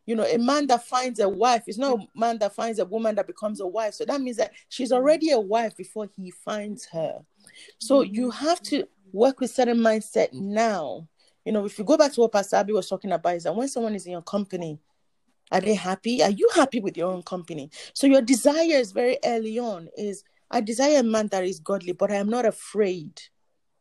You 0.07 0.17
know, 0.17 0.25
a 0.25 0.39
man 0.39 0.67
that 0.67 0.85
finds 0.85 1.19
a 1.19 1.29
wife 1.29 1.65
is 1.67 1.79
not 1.79 1.99
a 1.99 2.19
man 2.19 2.39
that 2.39 2.55
finds 2.55 2.79
a 2.79 2.85
woman 2.85 3.15
that 3.15 3.27
becomes 3.27 3.61
a 3.61 3.67
wife. 3.67 3.95
So 3.95 4.05
that 4.05 4.21
means 4.21 4.37
that 4.37 4.53
she's 4.69 4.91
mm. 4.93 4.97
already 4.97 5.31
a 5.31 5.41
wife 5.41 5.77
before 5.77 6.09
he 6.15 6.31
finds 6.31 6.85
her. 6.87 7.21
So 7.79 8.03
mm. 8.03 8.13
you 8.13 8.31
have 8.31 8.61
to 8.63 8.87
work 9.13 9.41
with 9.41 9.51
certain 9.51 9.79
mindset 9.79 10.33
now. 10.33 11.09
You 11.45 11.53
know, 11.53 11.65
if 11.65 11.79
you 11.79 11.85
go 11.85 11.97
back 11.97 12.13
to 12.15 12.21
what 12.23 12.33
Pastor 12.33 12.57
Abby 12.57 12.73
was 12.73 12.89
talking 12.89 13.13
about, 13.13 13.37
is 13.37 13.45
that 13.45 13.55
when 13.55 13.69
someone 13.69 13.95
is 13.95 14.07
in 14.07 14.13
your 14.13 14.23
company, 14.23 14.79
are 15.53 15.61
they 15.61 15.75
happy? 15.75 16.23
Are 16.23 16.31
you 16.31 16.49
happy 16.55 16.81
with 16.81 16.97
your 16.97 17.13
own 17.13 17.23
company? 17.23 17.71
So 17.93 18.07
your 18.07 18.23
desire 18.23 18.77
is 18.77 18.93
very 18.93 19.19
early 19.25 19.59
on 19.59 19.89
is 19.97 20.25
I 20.51 20.61
desire 20.61 21.01
a 21.01 21.03
man 21.03 21.29
that 21.29 21.45
is 21.45 21.61
godly, 21.61 21.93
but 21.93 22.11
I 22.11 22.17
am 22.17 22.29
not 22.29 22.47
afraid 22.47 23.21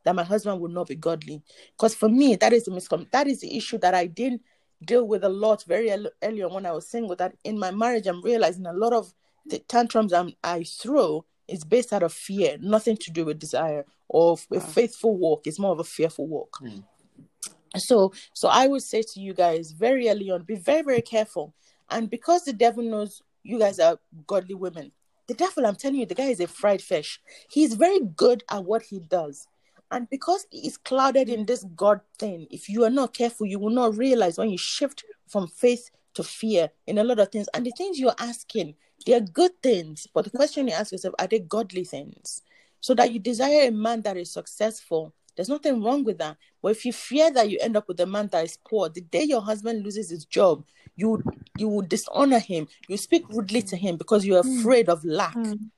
that 0.03 0.15
my 0.15 0.23
husband 0.23 0.59
will 0.59 0.69
not 0.69 0.87
be 0.87 0.95
godly. 0.95 1.41
Because 1.77 1.95
for 1.95 2.09
me, 2.09 2.35
that 2.35 2.53
is 2.53 2.65
the 2.65 2.71
miscom 2.71 3.09
that 3.11 3.27
is 3.27 3.41
the 3.41 3.55
issue 3.57 3.77
that 3.79 3.93
I 3.93 4.07
didn't 4.07 4.41
deal 4.85 5.07
with 5.07 5.23
a 5.23 5.29
lot 5.29 5.63
very 5.63 5.91
early, 5.91 6.43
on 6.43 6.53
when 6.53 6.65
I 6.65 6.71
was 6.71 6.87
single. 6.87 7.15
That 7.15 7.35
in 7.43 7.59
my 7.59 7.71
marriage, 7.71 8.07
I'm 8.07 8.21
realizing 8.21 8.65
a 8.65 8.73
lot 8.73 8.93
of 8.93 9.13
the 9.45 9.59
tantrums 9.59 10.13
I'm, 10.13 10.33
I 10.43 10.63
throw 10.63 11.25
is 11.47 11.63
based 11.63 11.93
out 11.93 12.03
of 12.03 12.13
fear, 12.13 12.57
nothing 12.59 12.97
to 12.97 13.11
do 13.11 13.25
with 13.25 13.39
desire 13.39 13.85
or 14.07 14.37
a 14.51 14.57
ah. 14.57 14.59
faithful 14.59 15.17
walk. 15.17 15.45
It's 15.45 15.59
more 15.59 15.71
of 15.71 15.79
a 15.79 15.83
fearful 15.83 16.27
walk. 16.27 16.57
Hmm. 16.59 16.79
So, 17.77 18.13
so 18.33 18.47
I 18.49 18.67
would 18.67 18.83
say 18.83 19.01
to 19.01 19.19
you 19.19 19.33
guys 19.33 19.71
very 19.71 20.07
early 20.09 20.29
on, 20.29 20.43
be 20.43 20.55
very, 20.55 20.83
very 20.83 21.01
careful. 21.01 21.53
And 21.89 22.09
because 22.09 22.43
the 22.43 22.53
devil 22.53 22.83
knows 22.83 23.21
you 23.43 23.59
guys 23.59 23.79
are 23.79 23.99
godly 24.27 24.55
women, 24.55 24.91
the 25.27 25.33
devil, 25.33 25.65
I'm 25.65 25.75
telling 25.75 25.99
you, 25.99 26.05
the 26.05 26.15
guy 26.15 26.25
is 26.25 26.39
a 26.39 26.47
fried 26.47 26.81
fish. 26.81 27.19
He's 27.49 27.73
very 27.73 27.99
good 27.99 28.43
at 28.49 28.63
what 28.63 28.83
he 28.83 28.99
does. 28.99 29.47
And 29.93 30.09
because 30.09 30.47
it's 30.51 30.75
clouded 30.75 31.29
in 31.29 31.45
this 31.45 31.63
God 31.75 32.01
thing, 32.17 32.47
if 32.49 32.67
you 32.67 32.83
are 32.83 32.89
not 32.89 33.13
careful, 33.13 33.45
you 33.45 33.59
will 33.59 33.69
not 33.69 33.95
realize 33.95 34.39
when 34.39 34.49
you 34.49 34.57
shift 34.57 35.05
from 35.27 35.47
faith 35.47 35.91
to 36.15 36.23
fear 36.23 36.71
in 36.87 36.97
a 36.97 37.03
lot 37.03 37.19
of 37.19 37.29
things. 37.29 37.47
And 37.53 37.63
the 37.63 37.71
things 37.77 37.99
you're 37.99 38.15
asking, 38.17 38.73
they 39.05 39.13
are 39.13 39.19
good 39.19 39.51
things. 39.61 40.07
But 40.11 40.25
the 40.25 40.31
question 40.31 40.67
you 40.67 40.73
ask 40.73 40.91
yourself, 40.91 41.13
are 41.19 41.27
they 41.27 41.37
godly 41.37 41.83
things? 41.83 42.41
So 42.81 42.95
that 42.95 43.13
you 43.13 43.19
desire 43.19 43.67
a 43.67 43.71
man 43.71 44.01
that 44.01 44.17
is 44.17 44.33
successful. 44.33 45.13
There's 45.35 45.47
nothing 45.47 45.83
wrong 45.83 46.03
with 46.03 46.17
that. 46.17 46.37
But 46.63 46.69
if 46.69 46.85
you 46.85 46.91
fear 46.91 47.31
that 47.31 47.51
you 47.51 47.59
end 47.61 47.77
up 47.77 47.87
with 47.87 47.99
a 47.99 48.07
man 48.07 48.29
that 48.31 48.45
is 48.45 48.57
poor, 48.67 48.89
the 48.89 49.01
day 49.01 49.23
your 49.23 49.41
husband 49.41 49.83
loses 49.83 50.09
his 50.09 50.25
job, 50.25 50.65
you 50.95 51.23
you 51.55 51.67
would 51.69 51.87
dishonor 51.87 52.39
him. 52.39 52.67
You 52.87 52.97
speak 52.97 53.29
rudely 53.29 53.61
to 53.61 53.77
him 53.77 53.97
because 53.97 54.25
you're 54.25 54.41
mm. 54.41 54.59
afraid 54.59 54.89
of 54.89 55.05
lack. 55.05 55.35
Mm. 55.35 55.69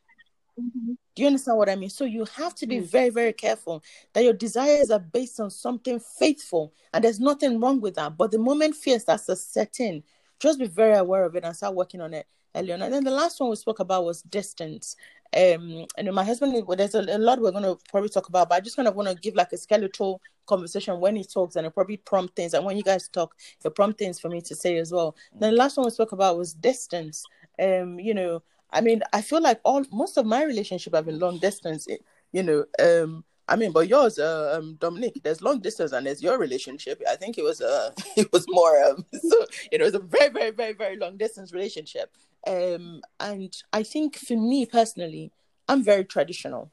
Mm-hmm. 0.58 0.94
Do 1.16 1.22
you 1.22 1.28
understand 1.28 1.58
what 1.58 1.70
I 1.70 1.76
mean? 1.76 1.90
So 1.90 2.04
you 2.06 2.26
have 2.36 2.54
to 2.56 2.68
be 2.68 2.80
very, 2.80 3.10
very 3.10 3.34
careful 3.34 3.82
that 4.14 4.24
your 4.24 4.34
desires 4.34 4.92
are 4.92 5.00
based 5.00 5.40
on 5.40 5.50
something 5.50 6.00
faithful, 6.00 6.74
and 6.94 7.04
there's 7.04 7.20
nothing 7.20 7.60
wrong 7.60 7.80
with 7.80 7.96
that. 7.96 8.18
But 8.18 8.32
the 8.32 8.40
moment 8.40 8.76
fear 8.76 9.00
starts 9.00 9.26
to 9.28 9.36
set 9.36 9.80
in, 9.80 10.04
just 10.40 10.60
be 10.60 10.68
very 10.68 10.98
aware 10.98 11.24
of 11.24 11.36
it 11.36 11.46
and 11.46 11.56
start 11.56 11.76
working 11.76 12.02
on 12.02 12.14
it. 12.14 12.28
earlier 12.56 12.76
on. 12.76 12.82
And 12.82 12.94
then 12.94 13.04
the 13.04 13.12
last 13.12 13.40
one 13.40 13.50
we 13.50 13.56
spoke 13.56 13.80
about 13.80 14.06
was 14.06 14.22
distance. 14.24 14.96
Um, 15.36 15.86
and 15.98 16.14
my 16.14 16.24
husband, 16.24 16.64
there's 16.78 16.96
a, 16.96 17.02
a 17.02 17.18
lot 17.18 17.40
we're 17.42 17.52
going 17.52 17.64
to 17.64 17.78
probably 17.90 18.10
talk 18.10 18.30
about, 18.30 18.50
but 18.50 18.56
I 18.56 18.60
just 18.62 18.76
kind 18.76 18.88
of 18.88 18.96
want 18.96 19.10
to 19.10 19.16
give 19.16 19.36
like 19.36 19.52
a 19.52 19.58
skeletal 19.58 20.22
conversation 20.46 21.00
when 21.00 21.16
he 21.16 21.24
talks 21.24 21.56
and 21.56 21.66
it 21.68 21.74
probably 21.74 21.98
prompt 21.98 22.36
things. 22.36 22.54
And 22.54 22.64
when 22.66 22.78
you 22.78 22.84
guys 22.84 23.08
talk, 23.10 23.36
it 23.64 23.76
prompt 23.76 24.00
things 24.00 24.20
for 24.20 24.30
me 24.30 24.42
to 24.42 24.56
say 24.56 24.78
as 24.78 24.92
well. 24.92 25.16
Then 25.34 25.52
the 25.52 25.58
last 25.58 25.78
one 25.78 25.86
we 25.86 25.92
spoke 25.92 26.14
about 26.14 26.38
was 26.38 26.54
distance. 26.54 27.24
Um, 27.60 28.00
you 28.00 28.14
know, 28.14 28.44
I 28.76 28.82
mean, 28.82 29.02
I 29.14 29.22
feel 29.22 29.42
like 29.42 29.62
all 29.64 29.84
most 29.92 30.18
of 30.18 30.26
my 30.26 30.44
relationship 30.44 30.94
have 30.94 31.06
been 31.06 31.18
long 31.18 31.40
distance. 31.40 31.88
You 32.34 32.44
know, 32.44 32.66
um, 32.78 33.24
I 33.48 33.56
mean, 33.56 33.72
but 33.72 33.88
yours, 33.88 34.20
uh, 34.20 34.58
um, 34.58 34.76
Dominique, 34.82 35.22
there's 35.24 35.42
long 35.42 35.60
distance 35.62 35.94
and 35.94 36.06
there's 36.06 36.22
your 36.22 36.38
relationship. 36.38 37.02
I 37.10 37.16
think 37.16 37.38
it 37.38 37.44
was 37.44 37.62
uh 37.62 37.92
it 38.18 38.32
was 38.34 38.46
more 38.50 38.84
um 38.84 39.06
so 39.14 39.46
it 39.72 39.82
was 39.82 39.94
a 39.96 40.00
very, 40.00 40.30
very, 40.30 40.52
very, 40.52 40.74
very 40.74 40.98
long 40.98 41.16
distance 41.16 41.54
relationship. 41.54 42.12
Um 42.46 43.02
and 43.20 43.56
I 43.72 43.84
think 43.84 44.18
for 44.18 44.36
me 44.36 44.66
personally, 44.66 45.32
I'm 45.70 45.82
very 45.84 46.04
traditional. 46.04 46.70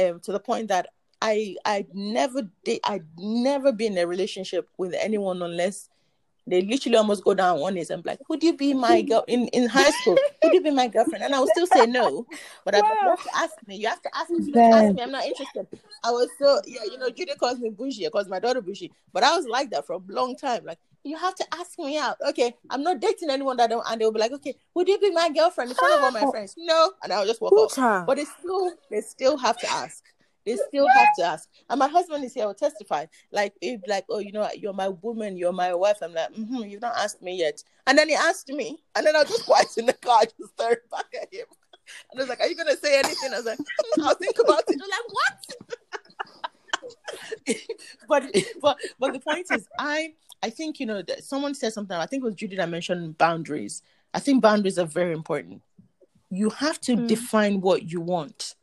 Um 0.00 0.20
to 0.20 0.32
the 0.32 0.40
point 0.40 0.68
that 0.68 0.88
I 1.20 1.56
I 1.66 1.86
never 1.92 2.48
did 2.64 2.80
I'd 2.84 3.06
never 3.18 3.70
been 3.70 3.92
in 3.92 3.98
a 3.98 4.06
relationship 4.06 4.68
with 4.78 4.94
anyone 4.98 5.42
unless 5.42 5.90
they 6.46 6.62
literally 6.62 6.96
almost 6.96 7.24
go 7.24 7.34
down 7.34 7.58
on 7.58 7.76
and 7.76 8.02
be 8.02 8.10
like, 8.10 8.28
"Would 8.28 8.42
you 8.42 8.56
be 8.56 8.74
my 8.74 9.00
girl 9.02 9.24
in, 9.26 9.48
in 9.48 9.68
high 9.68 9.90
school? 9.90 10.18
Would 10.42 10.52
you 10.54 10.60
be 10.60 10.70
my 10.70 10.88
girlfriend?" 10.88 11.24
And 11.24 11.34
I 11.34 11.40
would 11.40 11.50
still 11.50 11.66
say 11.66 11.86
no, 11.86 12.26
but 12.64 12.74
wow. 12.74 12.80
I 12.82 12.94
you 13.02 13.08
have 13.10 13.22
to 13.24 13.36
ask 13.36 13.54
me. 13.66 13.76
You 13.76 13.88
have 13.88 14.02
to 14.02 14.10
ask 14.16 14.30
me. 14.30 14.52
Ask 14.54 14.94
me. 14.94 15.02
I'm 15.02 15.10
not 15.12 15.24
interested. 15.24 15.66
I 16.02 16.10
was 16.10 16.28
so 16.38 16.60
yeah, 16.66 16.84
you 16.84 16.98
know. 16.98 17.10
Judy 17.10 17.34
calls 17.34 17.58
me 17.58 17.70
bougie, 17.70 18.08
calls 18.10 18.28
my 18.28 18.38
daughter 18.38 18.60
bougie, 18.60 18.92
but 19.12 19.22
I 19.22 19.34
was 19.36 19.46
like 19.46 19.70
that 19.70 19.86
for 19.86 19.94
a 19.94 20.00
long 20.08 20.36
time. 20.36 20.64
Like 20.64 20.78
you 21.02 21.16
have 21.16 21.34
to 21.36 21.44
ask 21.54 21.78
me 21.78 21.98
out. 21.98 22.16
Okay, 22.28 22.54
I'm 22.70 22.82
not 22.82 23.00
dating 23.00 23.30
anyone 23.30 23.56
that 23.56 23.70
don't, 23.70 23.84
and 23.88 24.00
they'll 24.00 24.12
be 24.12 24.20
like, 24.20 24.32
"Okay, 24.32 24.54
would 24.74 24.88
you 24.88 24.98
be 24.98 25.10
my 25.10 25.30
girlfriend 25.30 25.70
in 25.70 25.76
front 25.76 25.94
of 25.94 26.02
all 26.02 26.10
my 26.10 26.26
friends?" 26.30 26.54
No, 26.58 26.92
and 27.02 27.12
I'll 27.12 27.26
just 27.26 27.40
walk 27.40 27.52
off. 27.52 27.72
But 28.06 28.16
they 28.16 28.24
still, 28.26 28.72
they 28.90 29.00
still 29.00 29.36
have 29.38 29.58
to 29.58 29.70
ask. 29.70 30.04
They 30.44 30.56
still 30.68 30.86
have 30.88 31.08
to 31.18 31.24
ask. 31.24 31.48
And 31.70 31.78
my 31.78 31.88
husband 31.88 32.24
is 32.24 32.34
here 32.34 32.46
will 32.46 32.54
testify. 32.54 33.06
Like 33.32 33.54
if 33.60 33.80
like, 33.86 34.04
oh, 34.10 34.18
you 34.18 34.32
know, 34.32 34.48
you're 34.54 34.72
my 34.72 34.88
woman, 34.88 35.36
you're 35.36 35.52
my 35.52 35.74
wife. 35.74 35.98
I'm 36.02 36.12
like, 36.12 36.32
mm-hmm, 36.34 36.64
you've 36.64 36.82
not 36.82 36.96
asked 36.96 37.22
me 37.22 37.38
yet. 37.38 37.62
And 37.86 37.96
then 37.96 38.08
he 38.08 38.14
asked 38.14 38.48
me, 38.48 38.82
and 38.94 39.06
then 39.06 39.16
I 39.16 39.20
was 39.20 39.28
just 39.30 39.46
quiet 39.46 39.68
in 39.76 39.86
the 39.86 39.92
car, 39.94 40.20
I 40.20 40.24
just 40.24 40.52
staring 40.52 40.76
back 40.90 41.06
at 41.20 41.32
him. 41.32 41.46
And 42.10 42.20
I 42.20 42.22
was 42.22 42.28
like, 42.28 42.40
Are 42.40 42.46
you 42.46 42.56
gonna 42.56 42.76
say 42.76 42.98
anything? 42.98 43.32
I 43.32 43.36
was 43.36 43.46
like, 43.46 43.58
mm, 43.58 44.04
I'll 44.04 44.14
think 44.14 44.36
about 44.38 44.64
it. 44.68 44.80
I'm 44.82 44.90
like, 44.90 45.12
what? 45.12 45.44
but 48.08 48.24
but 48.60 48.78
but 48.98 49.12
the 49.12 49.20
point 49.20 49.46
is, 49.50 49.66
I 49.78 50.14
I 50.42 50.50
think 50.50 50.80
you 50.80 50.86
know 50.86 51.02
that 51.02 51.24
someone 51.24 51.54
said 51.54 51.72
something. 51.72 51.96
I 51.96 52.06
think 52.06 52.22
it 52.22 52.26
was 52.26 52.34
Judy 52.34 52.56
that 52.56 52.68
mentioned 52.68 53.18
boundaries. 53.18 53.82
I 54.12 54.20
think 54.20 54.42
boundaries 54.42 54.78
are 54.78 54.86
very 54.86 55.12
important. 55.12 55.62
You 56.30 56.50
have 56.50 56.80
to 56.82 56.96
mm. 56.96 57.08
define 57.08 57.60
what 57.60 57.90
you 57.90 58.00
want 58.00 58.54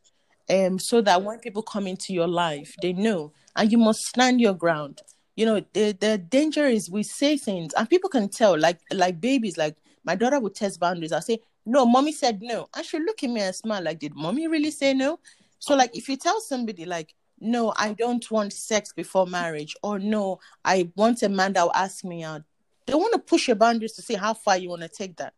um, 0.50 0.78
so 0.78 1.00
that 1.00 1.22
when 1.22 1.38
people 1.38 1.62
come 1.62 1.86
into 1.86 2.12
your 2.12 2.28
life, 2.28 2.74
they 2.82 2.92
know, 2.92 3.32
and 3.56 3.70
you 3.70 3.78
must 3.78 4.00
stand 4.00 4.40
your 4.40 4.54
ground. 4.54 5.02
You 5.36 5.46
know, 5.46 5.64
the 5.72 5.92
the 5.92 6.18
danger 6.18 6.66
is 6.66 6.90
we 6.90 7.02
say 7.02 7.36
things, 7.36 7.72
and 7.74 7.88
people 7.88 8.10
can 8.10 8.28
tell. 8.28 8.58
Like 8.58 8.80
like 8.92 9.20
babies, 9.20 9.56
like 9.56 9.76
my 10.04 10.14
daughter 10.14 10.40
would 10.40 10.54
test 10.54 10.80
boundaries. 10.80 11.12
I 11.12 11.20
say, 11.20 11.40
no, 11.64 11.86
mommy 11.86 12.12
said 12.12 12.40
no. 12.42 12.68
I 12.74 12.82
should 12.82 13.02
look 13.02 13.22
at 13.22 13.30
me 13.30 13.40
and 13.40 13.54
smile. 13.54 13.82
Like, 13.82 13.98
did 13.98 14.14
mommy 14.14 14.48
really 14.48 14.70
say 14.70 14.94
no? 14.94 15.20
So, 15.58 15.76
like, 15.76 15.96
if 15.96 16.08
you 16.08 16.16
tell 16.16 16.40
somebody, 16.40 16.84
like, 16.84 17.14
no, 17.38 17.72
I 17.76 17.92
don't 17.92 18.28
want 18.30 18.52
sex 18.52 18.92
before 18.92 19.26
marriage, 19.26 19.74
or 19.82 19.98
no, 19.98 20.40
I 20.64 20.90
want 20.96 21.22
a 21.22 21.28
man 21.28 21.52
that 21.54 21.62
will 21.62 21.74
ask 21.74 22.04
me 22.04 22.24
out. 22.24 22.42
They 22.86 22.94
want 22.94 23.12
to 23.12 23.20
push 23.20 23.46
your 23.46 23.56
boundaries 23.56 23.92
to 23.92 24.02
see 24.02 24.14
how 24.14 24.34
far 24.34 24.58
you 24.58 24.68
want 24.68 24.82
to 24.82 24.88
take 24.88 25.16
that 25.16 25.34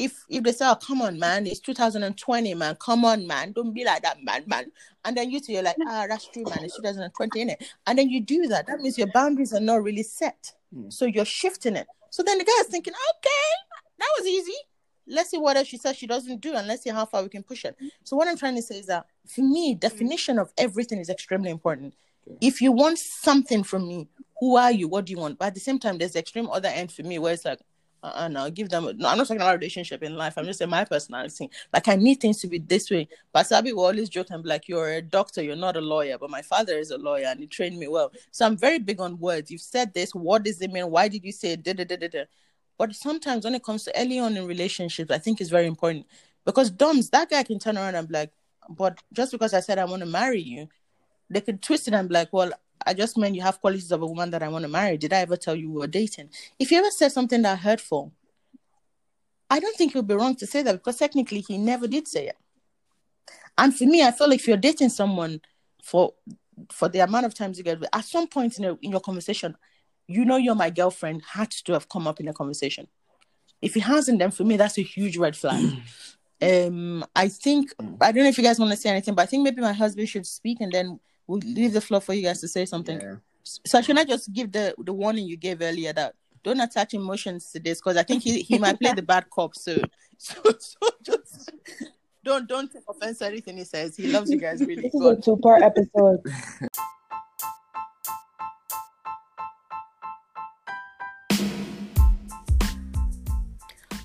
if 0.00 0.24
if 0.28 0.42
they 0.42 0.52
say, 0.52 0.66
"Oh, 0.66 0.74
come 0.74 1.02
on, 1.02 1.18
man, 1.18 1.46
it's 1.46 1.60
2020, 1.60 2.54
man, 2.54 2.74
come 2.76 3.04
on, 3.04 3.26
man, 3.26 3.52
don't 3.52 3.72
be 3.72 3.84
like 3.84 4.02
that, 4.02 4.22
man, 4.24 4.44
man," 4.46 4.72
and 5.04 5.16
then 5.16 5.30
you 5.30 5.40
two 5.40 5.52
you're 5.52 5.62
like, 5.62 5.76
"Ah, 5.86 6.06
that's 6.08 6.26
true, 6.28 6.44
man, 6.44 6.64
it's 6.64 6.76
2020, 6.76 7.44
innit?" 7.44 7.62
And 7.86 7.98
then 7.98 8.08
you 8.08 8.20
do 8.20 8.46
that. 8.48 8.66
That 8.66 8.80
means 8.80 8.96
your 8.96 9.12
boundaries 9.12 9.52
are 9.52 9.60
not 9.60 9.82
really 9.82 10.02
set, 10.02 10.52
mm. 10.74 10.90
so 10.92 11.04
you're 11.04 11.26
shifting 11.26 11.76
it. 11.76 11.86
So 12.08 12.22
then 12.22 12.38
the 12.38 12.44
guy 12.44 12.60
is 12.60 12.68
thinking, 12.68 12.94
"Okay, 12.94 13.76
that 13.98 14.08
was 14.18 14.26
easy. 14.26 14.56
Let's 15.06 15.30
see 15.30 15.38
what 15.38 15.56
else 15.56 15.68
she 15.68 15.76
says 15.76 15.96
she 15.96 16.06
doesn't 16.06 16.40
do, 16.40 16.54
and 16.54 16.66
let's 16.66 16.82
see 16.82 16.90
how 16.90 17.04
far 17.04 17.22
we 17.22 17.28
can 17.28 17.42
push 17.42 17.64
it." 17.66 17.76
So 18.04 18.16
what 18.16 18.26
I'm 18.26 18.38
trying 18.38 18.56
to 18.56 18.62
say 18.62 18.78
is 18.78 18.86
that 18.86 19.06
for 19.26 19.42
me, 19.42 19.74
definition 19.74 20.38
of 20.38 20.52
everything 20.56 20.98
is 20.98 21.10
extremely 21.10 21.50
important. 21.50 21.94
Okay. 22.26 22.38
If 22.40 22.62
you 22.62 22.72
want 22.72 22.98
something 22.98 23.62
from 23.62 23.86
me, 23.86 24.08
who 24.38 24.56
are 24.56 24.72
you? 24.72 24.88
What 24.88 25.04
do 25.04 25.12
you 25.12 25.18
want? 25.18 25.38
But 25.38 25.46
at 25.48 25.54
the 25.54 25.60
same 25.60 25.78
time, 25.78 25.98
there's 25.98 26.12
the 26.12 26.20
extreme 26.20 26.48
other 26.48 26.68
end 26.68 26.90
for 26.90 27.02
me 27.02 27.18
where 27.18 27.34
it's 27.34 27.44
like, 27.44 27.60
uh, 28.02 28.28
no, 28.28 28.50
give 28.50 28.68
them. 28.68 28.84
No, 28.96 29.08
I'm 29.08 29.18
not 29.18 29.26
talking 29.26 29.36
about 29.36 29.58
relationship 29.58 30.02
in 30.02 30.16
life. 30.16 30.34
I'm 30.36 30.44
just 30.44 30.58
saying 30.58 30.70
my 30.70 30.84
personality. 30.84 31.50
Like 31.72 31.88
I 31.88 31.96
need 31.96 32.16
things 32.16 32.40
to 32.40 32.48
be 32.48 32.58
this 32.58 32.90
way. 32.90 33.08
But 33.32 33.46
Sabi 33.46 33.72
will 33.72 33.84
always 33.84 34.08
joke 34.08 34.28
and 34.30 34.42
be 34.42 34.48
like, 34.48 34.68
"You're 34.68 34.90
a 34.94 35.02
doctor. 35.02 35.42
You're 35.42 35.56
not 35.56 35.76
a 35.76 35.80
lawyer." 35.80 36.16
But 36.18 36.30
my 36.30 36.42
father 36.42 36.74
is 36.78 36.90
a 36.90 36.98
lawyer 36.98 37.26
and 37.26 37.40
he 37.40 37.46
trained 37.46 37.78
me 37.78 37.88
well. 37.88 38.12
So 38.30 38.46
I'm 38.46 38.56
very 38.56 38.78
big 38.78 39.00
on 39.00 39.18
words. 39.18 39.50
You've 39.50 39.60
said 39.60 39.92
this. 39.92 40.14
What 40.14 40.44
does 40.44 40.60
it 40.62 40.70
mean? 40.72 40.90
Why 40.90 41.08
did 41.08 41.24
you 41.24 41.32
say 41.32 41.52
it? 41.52 41.62
Da, 41.62 41.74
da, 41.74 41.84
da, 41.84 41.96
da, 41.96 42.08
da. 42.08 42.24
But 42.78 42.94
sometimes 42.94 43.44
when 43.44 43.54
it 43.54 43.62
comes 43.62 43.84
to 43.84 44.00
early 44.00 44.18
on 44.18 44.36
in 44.36 44.46
relationships, 44.46 45.10
I 45.10 45.18
think 45.18 45.40
it's 45.40 45.50
very 45.50 45.66
important 45.66 46.06
because 46.46 46.70
Doms, 46.70 47.10
that 47.10 47.28
guy 47.28 47.42
can 47.42 47.58
turn 47.58 47.76
around 47.76 47.94
and 47.96 48.08
be 48.08 48.14
like, 48.14 48.32
"But 48.68 48.98
just 49.12 49.32
because 49.32 49.52
I 49.52 49.60
said 49.60 49.78
I 49.78 49.84
want 49.84 50.00
to 50.00 50.06
marry 50.06 50.40
you, 50.40 50.68
they 51.28 51.42
could 51.42 51.62
twist 51.62 51.88
it 51.88 51.94
and 51.94 52.08
be 52.08 52.14
like, 52.14 52.32
well." 52.32 52.52
I 52.86 52.94
just 52.94 53.16
meant 53.16 53.34
you 53.34 53.42
have 53.42 53.60
qualities 53.60 53.92
of 53.92 54.02
a 54.02 54.06
woman 54.06 54.30
that 54.30 54.42
I 54.42 54.48
want 54.48 54.62
to 54.62 54.68
marry. 54.68 54.96
Did 54.96 55.12
I 55.12 55.18
ever 55.18 55.36
tell 55.36 55.54
you 55.54 55.70
we 55.70 55.80
were 55.80 55.86
dating? 55.86 56.30
If 56.58 56.70
you 56.70 56.78
ever 56.78 56.90
said 56.90 57.12
something 57.12 57.42
that 57.42 57.58
hurtful, 57.58 58.12
I 59.50 59.60
don't 59.60 59.76
think 59.76 59.94
it 59.94 59.98
would 59.98 60.06
be 60.06 60.14
wrong 60.14 60.36
to 60.36 60.46
say 60.46 60.62
that 60.62 60.72
because 60.74 60.96
technically 60.96 61.40
he 61.40 61.58
never 61.58 61.86
did 61.86 62.06
say 62.06 62.28
it. 62.28 62.36
And 63.58 63.76
for 63.76 63.84
me, 63.84 64.02
I 64.02 64.12
feel 64.12 64.28
like 64.28 64.38
if 64.38 64.48
you're 64.48 64.56
dating 64.56 64.90
someone 64.90 65.40
for 65.82 66.14
for 66.70 66.88
the 66.88 67.00
amount 67.00 67.26
of 67.26 67.34
times 67.34 67.56
you 67.56 67.64
get 67.64 67.82
at 67.92 68.04
some 68.04 68.26
point 68.26 68.58
in, 68.58 68.64
a, 68.66 68.78
in 68.82 68.90
your 68.90 69.00
conversation, 69.00 69.56
you 70.06 70.24
know 70.24 70.36
you're 70.36 70.54
my 70.54 70.70
girlfriend 70.70 71.22
had 71.32 71.50
to 71.50 71.72
have 71.72 71.88
come 71.88 72.06
up 72.06 72.20
in 72.20 72.28
a 72.28 72.32
conversation. 72.32 72.86
If 73.62 73.76
it 73.76 73.80
hasn't, 73.80 74.18
then 74.18 74.30
for 74.30 74.44
me 74.44 74.56
that's 74.56 74.78
a 74.78 74.82
huge 74.82 75.16
red 75.16 75.36
flag. 75.36 75.64
um, 76.42 77.04
I 77.14 77.28
think 77.28 77.72
I 78.00 78.12
don't 78.12 78.24
know 78.24 78.30
if 78.30 78.38
you 78.38 78.44
guys 78.44 78.58
want 78.58 78.70
to 78.72 78.76
say 78.76 78.90
anything, 78.90 79.14
but 79.14 79.22
I 79.22 79.26
think 79.26 79.42
maybe 79.42 79.60
my 79.60 79.72
husband 79.72 80.08
should 80.08 80.26
speak 80.26 80.60
and 80.60 80.72
then 80.72 81.00
we'll 81.30 81.40
leave 81.44 81.72
the 81.72 81.80
floor 81.80 82.00
for 82.00 82.12
you 82.12 82.22
guys 82.22 82.40
to 82.40 82.48
say 82.48 82.66
something. 82.66 83.00
Yeah. 83.00 83.14
So 83.44 83.80
should 83.80 83.96
I 83.98 84.04
just 84.04 84.32
give 84.32 84.50
the 84.50 84.74
the 84.78 84.92
warning 84.92 85.26
you 85.26 85.36
gave 85.36 85.62
earlier 85.62 85.92
that 85.92 86.14
don't 86.42 86.58
attach 86.60 86.92
emotions 86.94 87.52
to 87.52 87.60
this 87.60 87.78
because 87.78 87.96
I 87.96 88.02
think 88.02 88.24
he, 88.24 88.40
he 88.42 88.58
might 88.58 88.80
play 88.80 88.92
the 88.92 89.02
bad 89.02 89.30
cop. 89.30 89.54
So, 89.54 89.76
so, 90.18 90.42
so 90.58 90.88
just 91.04 91.52
don't 92.24 92.48
don't 92.48 92.72
take 92.72 92.82
offense 92.88 93.18
to 93.18 93.26
anything 93.26 93.58
he 93.58 93.64
says. 93.64 93.96
He 93.96 94.08
loves 94.08 94.30
you 94.30 94.38
guys 94.38 94.60
really. 94.60 94.82
This 94.82 94.92
good. 94.92 95.18
is 95.18 95.18
a 95.18 95.22
two 95.22 95.36
part 95.36 95.62
episode. 95.62 96.20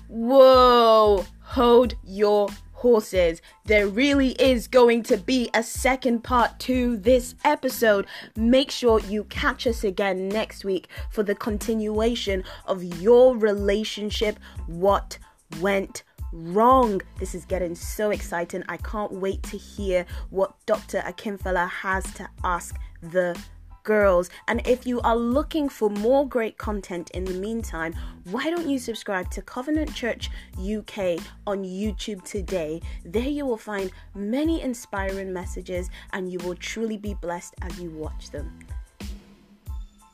Whoa! 0.08 1.26
Hold 1.42 1.94
your 2.04 2.48
horses. 2.76 3.40
There 3.64 3.88
really 3.88 4.30
is 4.32 4.68
going 4.68 5.02
to 5.04 5.16
be 5.16 5.50
a 5.54 5.62
second 5.62 6.22
part 6.22 6.58
to 6.60 6.96
this 6.96 7.34
episode. 7.44 8.06
Make 8.36 8.70
sure 8.70 9.00
you 9.00 9.24
catch 9.24 9.66
us 9.66 9.82
again 9.82 10.28
next 10.28 10.64
week 10.64 10.88
for 11.10 11.22
the 11.22 11.34
continuation 11.34 12.44
of 12.66 12.84
your 12.84 13.36
relationship. 13.36 14.38
What 14.66 15.18
went 15.60 16.02
wrong. 16.32 17.00
This 17.18 17.34
is 17.34 17.44
getting 17.44 17.74
so 17.74 18.10
exciting. 18.10 18.62
I 18.68 18.76
can't 18.78 19.12
wait 19.12 19.42
to 19.44 19.56
hear 19.56 20.04
what 20.30 20.54
Dr. 20.66 20.98
Akinfella 21.00 21.68
has 21.68 22.04
to 22.14 22.28
ask 22.44 22.76
the 23.02 23.38
girls. 23.86 24.28
And 24.48 24.60
if 24.66 24.86
you 24.86 25.00
are 25.00 25.16
looking 25.16 25.70
for 25.70 25.88
more 25.88 26.28
great 26.28 26.58
content 26.58 27.10
in 27.12 27.24
the 27.24 27.32
meantime, 27.32 27.94
why 28.30 28.50
don't 28.50 28.68
you 28.68 28.78
subscribe 28.78 29.30
to 29.30 29.40
Covenant 29.40 29.94
Church 29.94 30.28
UK 30.58 31.18
on 31.46 31.64
YouTube 31.64 32.22
today? 32.24 32.82
There 33.06 33.22
you 33.22 33.46
will 33.46 33.56
find 33.56 33.90
many 34.14 34.60
inspiring 34.60 35.32
messages 35.32 35.88
and 36.12 36.30
you 36.30 36.38
will 36.40 36.56
truly 36.56 36.98
be 36.98 37.14
blessed 37.14 37.54
as 37.62 37.80
you 37.80 37.88
watch 37.90 38.30
them. 38.30 38.58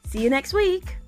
See 0.06 0.22
you 0.22 0.30
next 0.30 0.52
week. 0.52 1.01